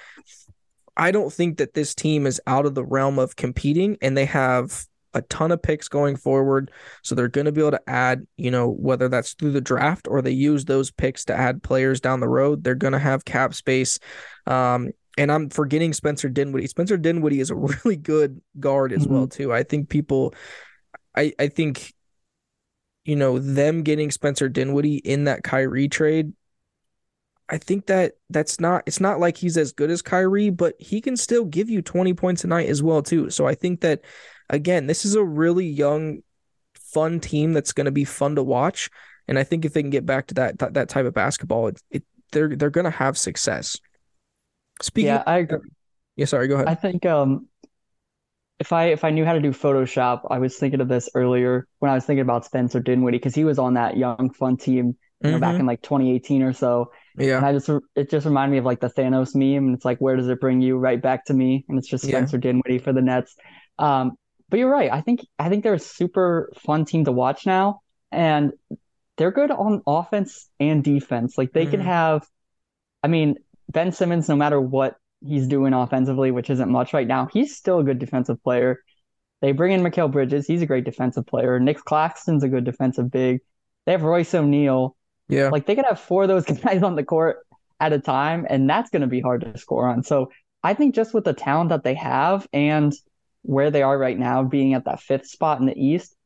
[0.96, 4.24] I don't think that this team is out of the realm of competing and they
[4.26, 4.86] have
[5.16, 6.70] a ton of picks going forward.
[7.02, 10.06] So they're going to be able to add, you know, whether that's through the draft
[10.08, 12.62] or they use those picks to add players down the road.
[12.62, 13.98] They're going to have cap space.
[14.46, 16.66] Um, and I'm forgetting Spencer Dinwiddie.
[16.66, 17.54] Spencer Dinwiddie is a
[17.84, 19.14] really good guard as mm-hmm.
[19.14, 19.52] well too.
[19.52, 20.34] I think people,
[21.16, 21.94] I I think,
[23.04, 26.32] you know, them getting Spencer Dinwiddie in that Kyrie trade.
[27.48, 31.00] I think that that's not it's not like he's as good as Kyrie, but he
[31.00, 33.30] can still give you 20 points a night as well too.
[33.30, 34.02] So I think that
[34.50, 36.22] again, this is a really young,
[36.74, 38.90] fun team that's going to be fun to watch.
[39.28, 41.68] And I think if they can get back to that that, that type of basketball,
[41.68, 43.78] it, it they're they're going to have success.
[44.82, 45.70] Speaking yeah, of, I agree.
[46.16, 46.68] Yeah, sorry, go ahead.
[46.68, 47.48] I think um
[48.58, 51.66] if I if I knew how to do Photoshop, I was thinking of this earlier
[51.78, 54.96] when I was thinking about Spencer Dinwiddie because he was on that young fun team
[55.22, 55.40] you know, mm-hmm.
[55.40, 56.92] back in like 2018 or so.
[57.16, 57.38] Yeah.
[57.38, 59.98] And I just it just reminded me of like the Thanos meme, and it's like,
[59.98, 60.76] where does it bring you?
[60.76, 62.40] Right back to me, and it's just Spencer yeah.
[62.42, 63.34] Dinwiddie for the Nets.
[63.78, 64.12] Um,
[64.48, 64.92] but you're right.
[64.92, 67.80] I think I think they're a super fun team to watch now,
[68.12, 68.52] and
[69.16, 71.38] they're good on offense and defense.
[71.38, 71.70] Like they mm-hmm.
[71.72, 72.26] can have,
[73.02, 73.36] I mean,
[73.68, 77.80] Ben Simmons, no matter what he's doing offensively, which isn't much right now, he's still
[77.80, 78.82] a good defensive player.
[79.42, 81.58] They bring in Mikal Bridges, he's a great defensive player.
[81.60, 83.40] Nick Claxton's a good defensive big.
[83.84, 84.96] They have Royce O'Neale.
[85.28, 85.50] Yeah.
[85.50, 87.38] Like they could have four of those guys on the court
[87.80, 90.02] at a time, and that's going to be hard to score on.
[90.02, 90.30] So
[90.62, 92.92] I think just with the talent that they have and
[93.42, 96.16] where they are right now, being at that fifth spot in the East,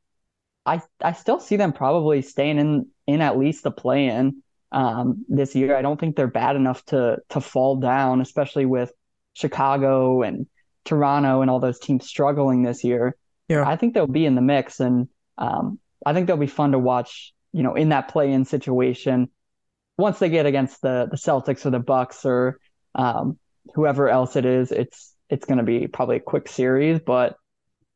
[0.64, 4.42] I I still see them probably staying in in at least the play in
[4.72, 5.76] um, this year.
[5.76, 8.92] I don't think they're bad enough to to fall down, especially with
[9.32, 10.46] Chicago and
[10.84, 13.16] Toronto and all those teams struggling this year.
[13.48, 15.08] Yeah, I think they'll be in the mix, and
[15.38, 17.32] um, I think they'll be fun to watch.
[17.52, 19.28] You know, in that play-in situation,
[19.98, 22.60] once they get against the the Celtics or the Bucks or
[22.94, 23.38] um,
[23.74, 27.00] whoever else it is, it's it's going to be probably a quick series.
[27.00, 27.36] But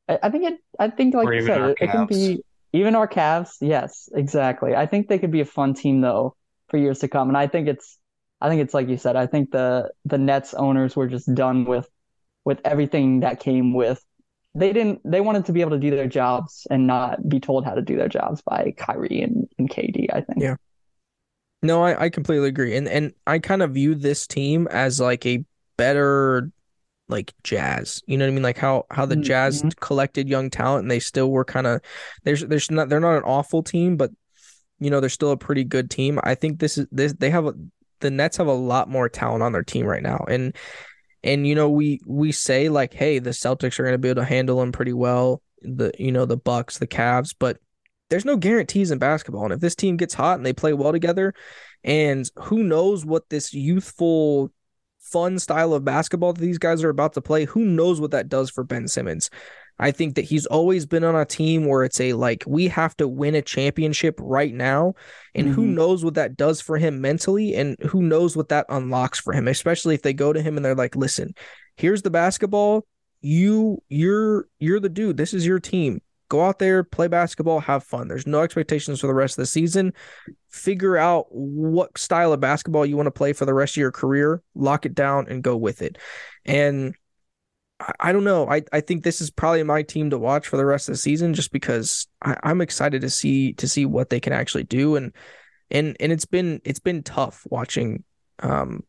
[0.08, 0.58] I, I think it.
[0.78, 3.50] I think like you said, it, it can be even our Cavs.
[3.60, 4.74] Yes, exactly.
[4.74, 6.34] I think they could be a fun team though
[6.68, 7.28] for years to come.
[7.28, 7.98] And I think it's
[8.40, 11.64] I think it's like you said, I think the the Nets owners were just done
[11.64, 11.88] with
[12.44, 14.04] with everything that came with
[14.54, 17.64] they didn't they wanted to be able to do their jobs and not be told
[17.64, 20.40] how to do their jobs by Kyrie and, and KD, I think.
[20.40, 20.56] Yeah.
[21.62, 22.76] No, I, I completely agree.
[22.76, 25.44] And and I kind of view this team as like a
[25.76, 26.50] better
[27.08, 28.02] like jazz.
[28.06, 28.42] You know what I mean?
[28.42, 29.22] Like how how the mm-hmm.
[29.22, 31.80] jazz collected young talent and they still were kind of
[32.22, 34.10] there's there's not they're not an awful team, but
[34.80, 36.20] you know, they're still a pretty good team.
[36.24, 37.52] I think this is this they have
[38.00, 40.24] the Nets have a lot more talent on their team right now.
[40.28, 40.54] And
[41.22, 44.22] and you know, we we say like, hey, the Celtics are going to be able
[44.22, 45.42] to handle them pretty well.
[45.62, 47.58] The you know, the Bucks, the Cavs, but
[48.10, 49.44] there's no guarantees in basketball.
[49.44, 51.34] And if this team gets hot and they play well together,
[51.82, 54.50] and who knows what this youthful
[55.00, 58.28] fun style of basketball that these guys are about to play, who knows what that
[58.28, 59.30] does for Ben Simmons.
[59.78, 62.96] I think that he's always been on a team where it's a like we have
[62.98, 64.94] to win a championship right now
[65.34, 65.54] and mm-hmm.
[65.54, 69.32] who knows what that does for him mentally and who knows what that unlocks for
[69.32, 71.34] him especially if they go to him and they're like listen
[71.76, 72.86] here's the basketball.
[73.20, 75.16] You you're you're the dude.
[75.16, 76.00] This is your team.
[76.28, 78.08] Go out there play basketball have fun.
[78.08, 79.92] There's no expectations for the rest of the season.
[80.48, 83.92] Figure out what style of basketball you want to play for the rest of your
[83.92, 84.42] career.
[84.54, 85.98] Lock it down and go with it.
[86.44, 86.94] And
[88.00, 88.48] I, don't know.
[88.48, 90.98] I, I think this is probably my team to watch for the rest of the
[90.98, 94.96] season just because I, I'm excited to see to see what they can actually do
[94.96, 95.12] and
[95.70, 98.04] and and it's been it's been tough watching
[98.40, 98.84] um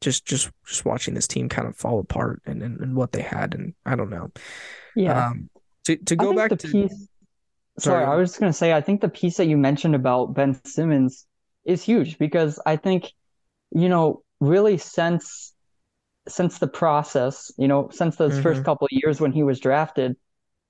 [0.00, 3.22] just just just watching this team kind of fall apart and and, and what they
[3.22, 4.30] had and I don't know.
[4.96, 5.28] Yeah.
[5.28, 5.50] Um,
[5.84, 7.08] to to go back to piece,
[7.78, 10.34] sorry, sorry, I was just gonna say I think the piece that you mentioned about
[10.34, 11.26] Ben Simmons
[11.64, 13.12] is huge because I think
[13.70, 15.52] you know really since
[16.28, 18.42] since the process, you know, since those mm-hmm.
[18.42, 20.16] first couple of years when he was drafted,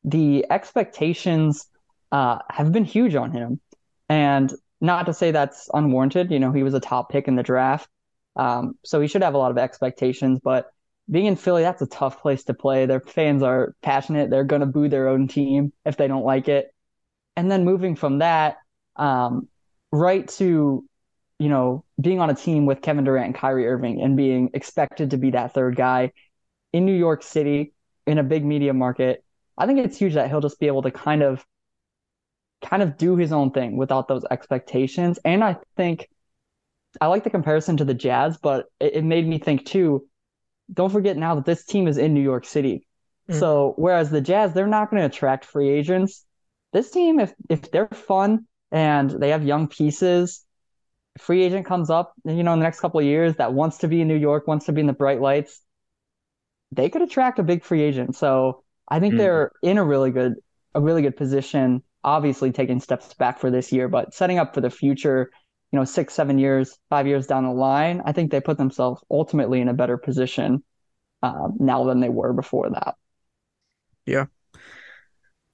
[0.04, 1.66] the expectations
[2.12, 3.60] uh, have been huge on him.
[4.08, 7.42] And not to say that's unwarranted, you know, he was a top pick in the
[7.42, 7.88] draft.
[8.36, 10.40] Um, so he should have a lot of expectations.
[10.42, 10.72] But
[11.10, 12.86] being in Philly, that's a tough place to play.
[12.86, 14.30] Their fans are passionate.
[14.30, 16.72] They're going to boo their own team if they don't like it.
[17.36, 18.58] And then moving from that
[18.96, 19.48] um,
[19.92, 20.84] right to
[21.40, 25.10] you know, being on a team with Kevin Durant and Kyrie Irving and being expected
[25.12, 26.12] to be that third guy
[26.70, 27.72] in New York City
[28.06, 29.24] in a big media market,
[29.56, 31.42] I think it's huge that he'll just be able to kind of
[32.62, 35.18] kind of do his own thing without those expectations.
[35.24, 36.10] And I think
[37.00, 40.06] I like the comparison to the Jazz, but it, it made me think too.
[40.70, 42.86] Don't forget now that this team is in New York City.
[43.30, 43.40] Mm.
[43.40, 46.22] So whereas the Jazz, they're not going to attract free agents.
[46.74, 50.44] This team, if if they're fun and they have young pieces
[51.20, 53.88] free agent comes up, you know, in the next couple of years that wants to
[53.88, 55.60] be in New York, wants to be in the bright lights,
[56.72, 58.16] they could attract a big free agent.
[58.16, 59.18] So I think Mm.
[59.18, 60.34] they're in a really good
[60.74, 61.82] a really good position.
[62.04, 65.30] Obviously, taking steps back for this year, but setting up for the future.
[65.72, 69.04] You know, six, seven years, five years down the line, I think they put themselves
[69.08, 70.64] ultimately in a better position
[71.22, 72.96] um, now than they were before that.
[74.06, 74.26] Yeah,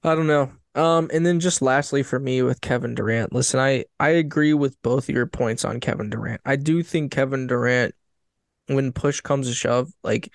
[0.03, 0.56] I don't know.
[0.77, 4.79] Um, and then just lastly for me with Kevin Durant, listen, I I agree with
[4.83, 6.39] both of your points on Kevin Durant.
[6.45, 7.95] I do think Kevin Durant,
[8.67, 10.31] when push comes to shove, like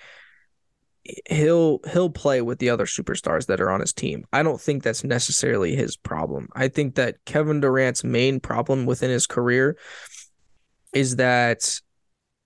[1.31, 4.25] he'll he'll play with the other superstars that are on his team.
[4.33, 6.49] I don't think that's necessarily his problem.
[6.57, 9.79] I think that Kevin Durant's main problem within his career
[10.93, 11.81] is that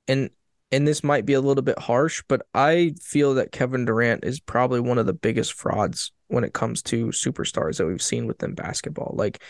[0.06, 0.28] and
[0.70, 4.38] and this might be a little bit harsh, but I feel that Kevin Durant is
[4.38, 8.54] probably one of the biggest frauds when it comes to superstars that we've seen within
[8.54, 9.14] basketball.
[9.16, 9.42] Like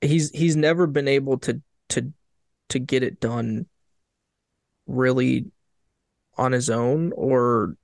[0.00, 2.12] he's he's never been able to to
[2.70, 3.66] to get it done
[4.86, 5.46] really
[6.36, 7.76] on his own or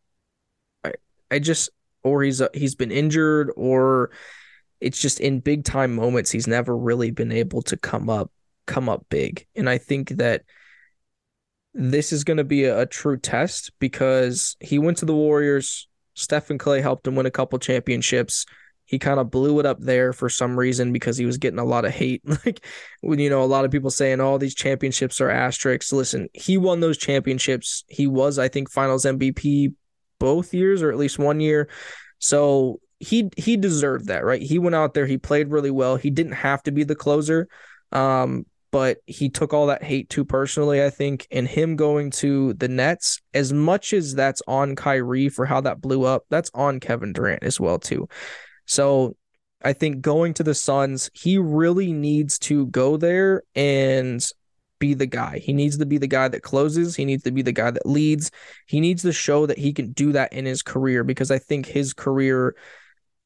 [0.84, 0.92] I
[1.30, 1.70] I just
[2.02, 4.10] or he's uh, he's been injured or
[4.80, 8.30] it's just in big time moments he's never really been able to come up
[8.66, 9.46] come up big.
[9.54, 10.42] And I think that
[11.72, 15.88] this is going to be a, a true test because he went to the Warriors.
[16.16, 18.46] Steph and Klay helped him win a couple championships.
[18.84, 21.64] He kind of blew it up there for some reason because he was getting a
[21.64, 22.22] lot of hate.
[22.44, 22.64] Like
[23.00, 25.92] when you know a lot of people saying all these championships are asterisks.
[25.92, 27.84] Listen, he won those championships.
[27.88, 29.74] He was, I think, Finals MVP
[30.18, 31.68] both years or at least one year.
[32.18, 34.40] So he he deserved that, right?
[34.40, 35.96] He went out there, he played really well.
[35.96, 37.48] He didn't have to be the closer.
[37.92, 38.46] Um,
[38.76, 41.26] but he took all that hate too personally, I think.
[41.30, 45.80] And him going to the Nets, as much as that's on Kyrie for how that
[45.80, 48.06] blew up, that's on Kevin Durant as well, too.
[48.66, 49.16] So
[49.64, 54.22] I think going to the Suns, he really needs to go there and
[54.78, 55.38] be the guy.
[55.38, 56.94] He needs to be the guy that closes.
[56.96, 58.30] He needs to be the guy that leads.
[58.66, 61.64] He needs to show that he can do that in his career because I think
[61.64, 62.54] his career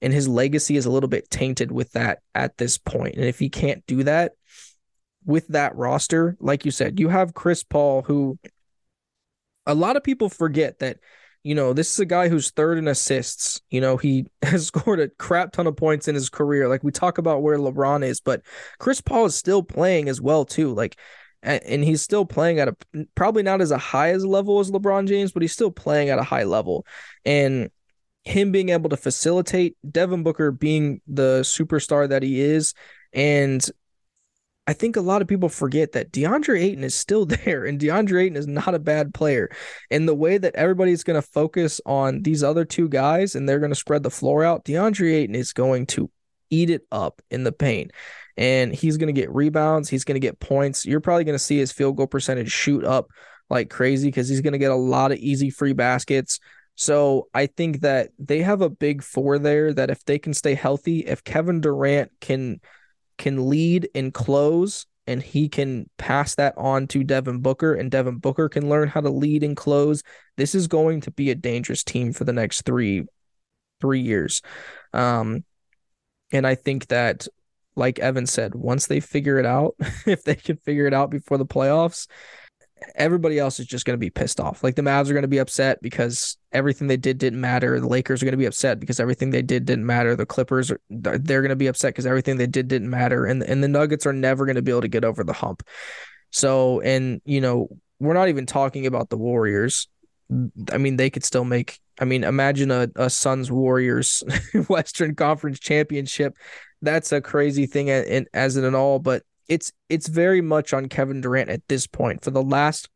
[0.01, 3.17] and his legacy is a little bit tainted with that at this point.
[3.17, 4.35] And if he can't do that,
[5.25, 8.39] with that roster, like you said, you have Chris Paul, who
[9.67, 10.99] a lot of people forget that,
[11.43, 13.61] you know, this is a guy who's third in assists.
[13.71, 16.69] You know, he has scored a crap ton of points in his career.
[16.69, 18.43] Like we talk about where LeBron is, but
[18.79, 20.73] Chris Paul is still playing as well, too.
[20.75, 20.99] Like,
[21.43, 22.77] and he's still playing at a
[23.15, 26.19] probably not as a high as level as LeBron James, but he's still playing at
[26.19, 26.85] a high level.
[27.25, 27.71] And
[28.25, 32.75] him being able to facilitate Devin Booker being the superstar that he is,
[33.15, 33.65] and
[34.71, 38.23] I think a lot of people forget that DeAndre Ayton is still there, and DeAndre
[38.23, 39.51] Ayton is not a bad player.
[39.91, 43.59] And the way that everybody's going to focus on these other two guys and they're
[43.59, 46.09] going to spread the floor out, DeAndre Ayton is going to
[46.51, 47.91] eat it up in the paint.
[48.37, 49.89] And he's going to get rebounds.
[49.89, 50.87] He's going to get points.
[50.87, 53.11] You're probably going to see his field goal percentage shoot up
[53.51, 56.39] like crazy because he's going to get a lot of easy free baskets.
[56.77, 60.55] So I think that they have a big four there that if they can stay
[60.55, 62.61] healthy, if Kevin Durant can
[63.21, 68.17] can lead and close and he can pass that on to Devin Booker and Devin
[68.17, 70.03] Booker can learn how to lead and close,
[70.39, 73.05] this is going to be a dangerous team for the next 3
[73.81, 74.41] 3 years.
[74.95, 75.45] Um
[76.33, 77.29] and I think that
[77.77, 79.75] like Evan said, once they figure it out,
[80.07, 82.07] if they can figure it out before the playoffs,
[82.95, 84.63] everybody else is just going to be pissed off.
[84.63, 87.79] Like the Mavs are going to be upset because everything they did didn't matter.
[87.81, 90.17] The Lakers are going to be upset because everything they did didn't matter.
[90.17, 93.27] The Clippers are they're going to be upset because everything they did didn't matter.
[93.27, 95.63] And and the Nuggets are never going to be able to get over the hump.
[96.31, 97.69] So and you know
[97.99, 99.89] we're not even talking about the Warriors.
[100.73, 101.79] I mean they could still make.
[101.99, 104.23] I mean imagine a a Suns Warriors
[104.69, 106.37] Western Conference championship.
[106.83, 111.21] That's a crazy thing as in and all, but it's it's very much on Kevin
[111.21, 112.23] Durant at this point.
[112.25, 112.89] For the last,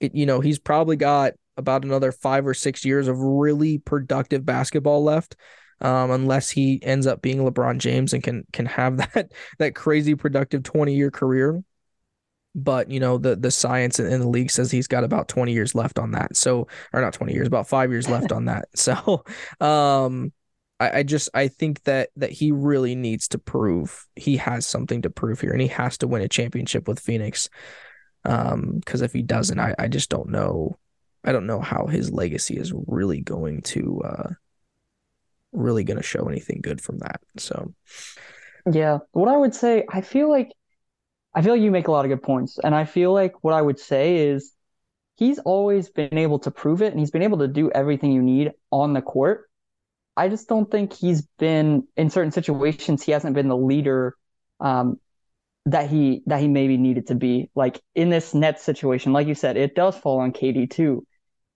[0.00, 4.46] it, you know, he's probably got about another five or six years of really productive
[4.46, 5.36] basketball left,
[5.82, 10.14] um, unless he ends up being LeBron James and can can have that that crazy
[10.14, 11.62] productive twenty year career.
[12.54, 15.74] But you know the the science in the league says he's got about twenty years
[15.74, 16.34] left on that.
[16.34, 18.68] So or not twenty years, about five years left on that.
[18.74, 19.24] So,
[19.60, 20.32] um,
[20.82, 25.02] I, I just I think that that he really needs to prove he has something
[25.02, 27.48] to prove here, and he has to win a championship with Phoenix.
[28.24, 30.78] Um, because if he doesn't, I I just don't know.
[31.24, 34.30] I don't know how his legacy is really going to uh
[35.52, 37.20] really going to show anything good from that.
[37.36, 37.74] So
[38.70, 40.52] Yeah, what I would say, I feel like
[41.34, 43.54] I feel like you make a lot of good points, and I feel like what
[43.54, 44.52] I would say is
[45.16, 48.22] he's always been able to prove it, and he's been able to do everything you
[48.22, 49.50] need on the court.
[50.16, 53.02] I just don't think he's been in certain situations.
[53.02, 54.16] He hasn't been the leader
[54.60, 54.98] um,
[55.66, 57.50] that he that he maybe needed to be.
[57.54, 61.06] Like in this Nets situation, like you said, it does fall on KD too.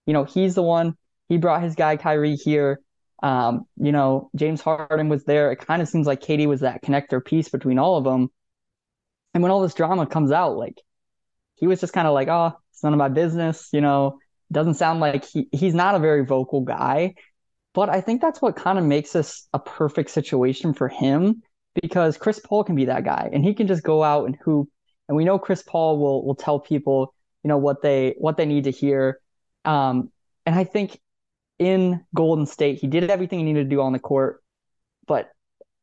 [0.07, 0.97] You know, he's the one.
[1.29, 2.81] He brought his guy Kyrie here.
[3.23, 5.51] Um, you know, James Harden was there.
[5.53, 8.29] It kind of seems like KD was that connector piece between all of them.
[9.35, 10.81] And when all this drama comes out, like
[11.57, 13.69] he was just kind of like, oh, it's none of my business.
[13.73, 14.19] You know,
[14.53, 17.15] doesn't sound like he he's not a very vocal guy.
[17.77, 21.43] But I think that's what kind of makes this a perfect situation for him
[21.75, 24.71] because Chris Paul can be that guy and he can just go out and hoop.
[25.09, 27.13] And we know Chris Paul will will tell people,
[27.45, 29.21] you know, what they what they need to hear.
[29.67, 30.11] Um,
[30.47, 30.99] and I think
[31.59, 34.43] in Golden State, he did everything he needed to do on the court.
[35.07, 35.31] But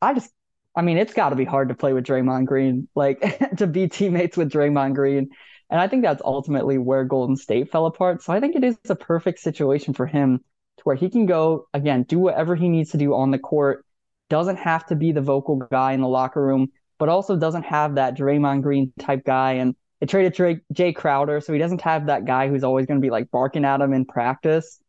[0.01, 0.31] I just
[0.75, 3.21] I mean, it's got to be hard to play with Draymond Green, like
[3.57, 5.29] to be teammates with Draymond Green.
[5.69, 8.23] And I think that's ultimately where Golden State fell apart.
[8.23, 10.43] So I think it is a perfect situation for him
[10.83, 13.85] to where he can go again, do whatever he needs to do on the court,
[14.29, 16.69] doesn't have to be the vocal guy in the locker room,
[16.99, 19.53] but also doesn't have that Draymond Green type guy.
[19.53, 23.05] And they traded Jae, Crowder, so he doesn't have that guy who's always going to
[23.05, 24.79] be like barking at him in practice.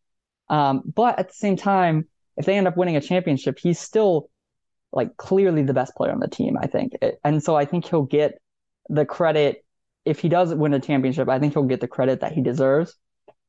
[0.48, 4.28] Um, but at the same time, if they end up winning a championship, he's still
[4.92, 6.92] like clearly the best player on the team, I think.
[7.22, 8.40] And so I think he'll get
[8.88, 9.64] the credit
[10.04, 12.94] if he does win a championship, I think he'll get the credit that he deserves.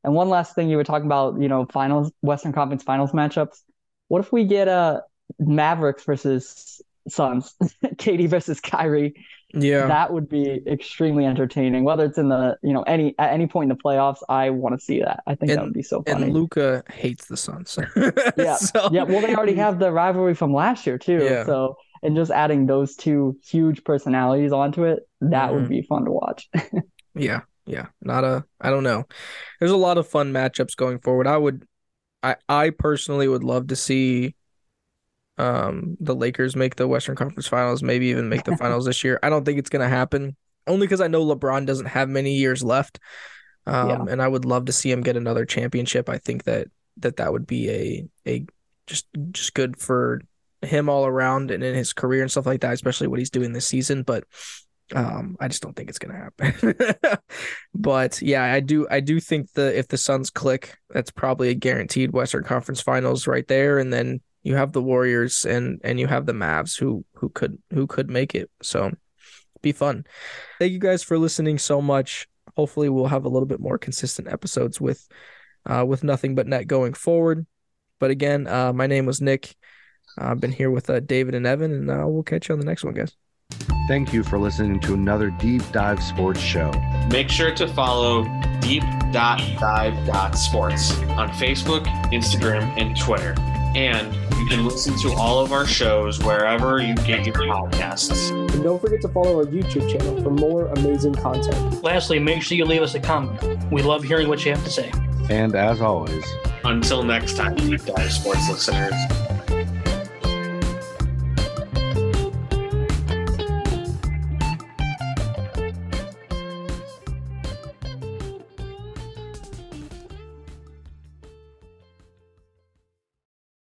[0.05, 3.63] And one last thing you were talking about, you know, finals, Western Conference finals matchups.
[4.07, 5.01] What if we get a uh,
[5.39, 6.79] Mavericks versus
[7.09, 9.15] Suns, KD versus Kyrie?
[9.51, 11.85] Yeah, that would be extremely entertaining.
[11.85, 14.77] Whether it's in the, you know, any at any point in the playoffs, I want
[14.77, 15.23] to see that.
[15.25, 16.25] I think and, that would be so funny.
[16.25, 17.79] And Luka hates the Suns.
[18.37, 18.89] yeah, so...
[18.91, 19.03] yeah.
[19.03, 21.23] Well, they already have the rivalry from last year too.
[21.23, 21.45] Yeah.
[21.45, 25.55] So and just adding those two huge personalities onto it, that mm-hmm.
[25.55, 26.47] would be fun to watch.
[27.15, 27.87] yeah, yeah.
[28.01, 29.05] Not a I don't know.
[29.59, 31.27] There's a lot of fun matchups going forward.
[31.27, 31.67] I would
[32.21, 34.35] I I personally would love to see
[35.37, 39.19] um the Lakers make the Western Conference Finals, maybe even make the finals this year.
[39.23, 40.35] I don't think it's gonna happen.
[40.67, 42.99] Only because I know LeBron doesn't have many years left.
[43.65, 44.05] Um yeah.
[44.09, 46.09] and I would love to see him get another championship.
[46.09, 48.45] I think that that that would be a a
[48.87, 50.21] just just good for
[50.61, 53.53] him all around and in his career and stuff like that, especially what he's doing
[53.53, 54.03] this season.
[54.03, 54.25] But
[54.93, 56.75] um, I just don't think it's gonna happen.
[57.73, 61.55] but yeah, I do I do think the if the Suns click, that's probably a
[61.55, 63.79] guaranteed Western Conference Finals right there.
[63.79, 67.57] And then you have the Warriors and and you have the Mavs who who could
[67.71, 68.49] who could make it.
[68.61, 68.91] So
[69.61, 70.05] be fun.
[70.59, 72.27] Thank you guys for listening so much.
[72.55, 75.07] Hopefully we'll have a little bit more consistent episodes with
[75.67, 77.47] uh with nothing but net going forward.
[77.99, 79.55] But again, uh my name was Nick.
[80.17, 82.65] I've been here with uh, David and Evan, and uh, we'll catch you on the
[82.65, 83.17] next one, guys.
[83.87, 86.71] Thank you for listening to another Deep Dive Sports show.
[87.11, 88.23] Make sure to follow
[88.59, 88.81] Deep
[89.11, 93.35] Dive Sports on Facebook, Instagram, and Twitter.
[93.75, 98.31] And you can listen to all of our shows wherever you get your podcasts.
[98.31, 101.83] And don't forget to follow our YouTube channel for more amazing content.
[101.83, 103.39] Lastly, make sure you leave us a comment.
[103.71, 104.91] We love hearing what you have to say.
[105.29, 106.25] And as always,
[106.63, 108.95] until next time, Deep Dive Sports listeners.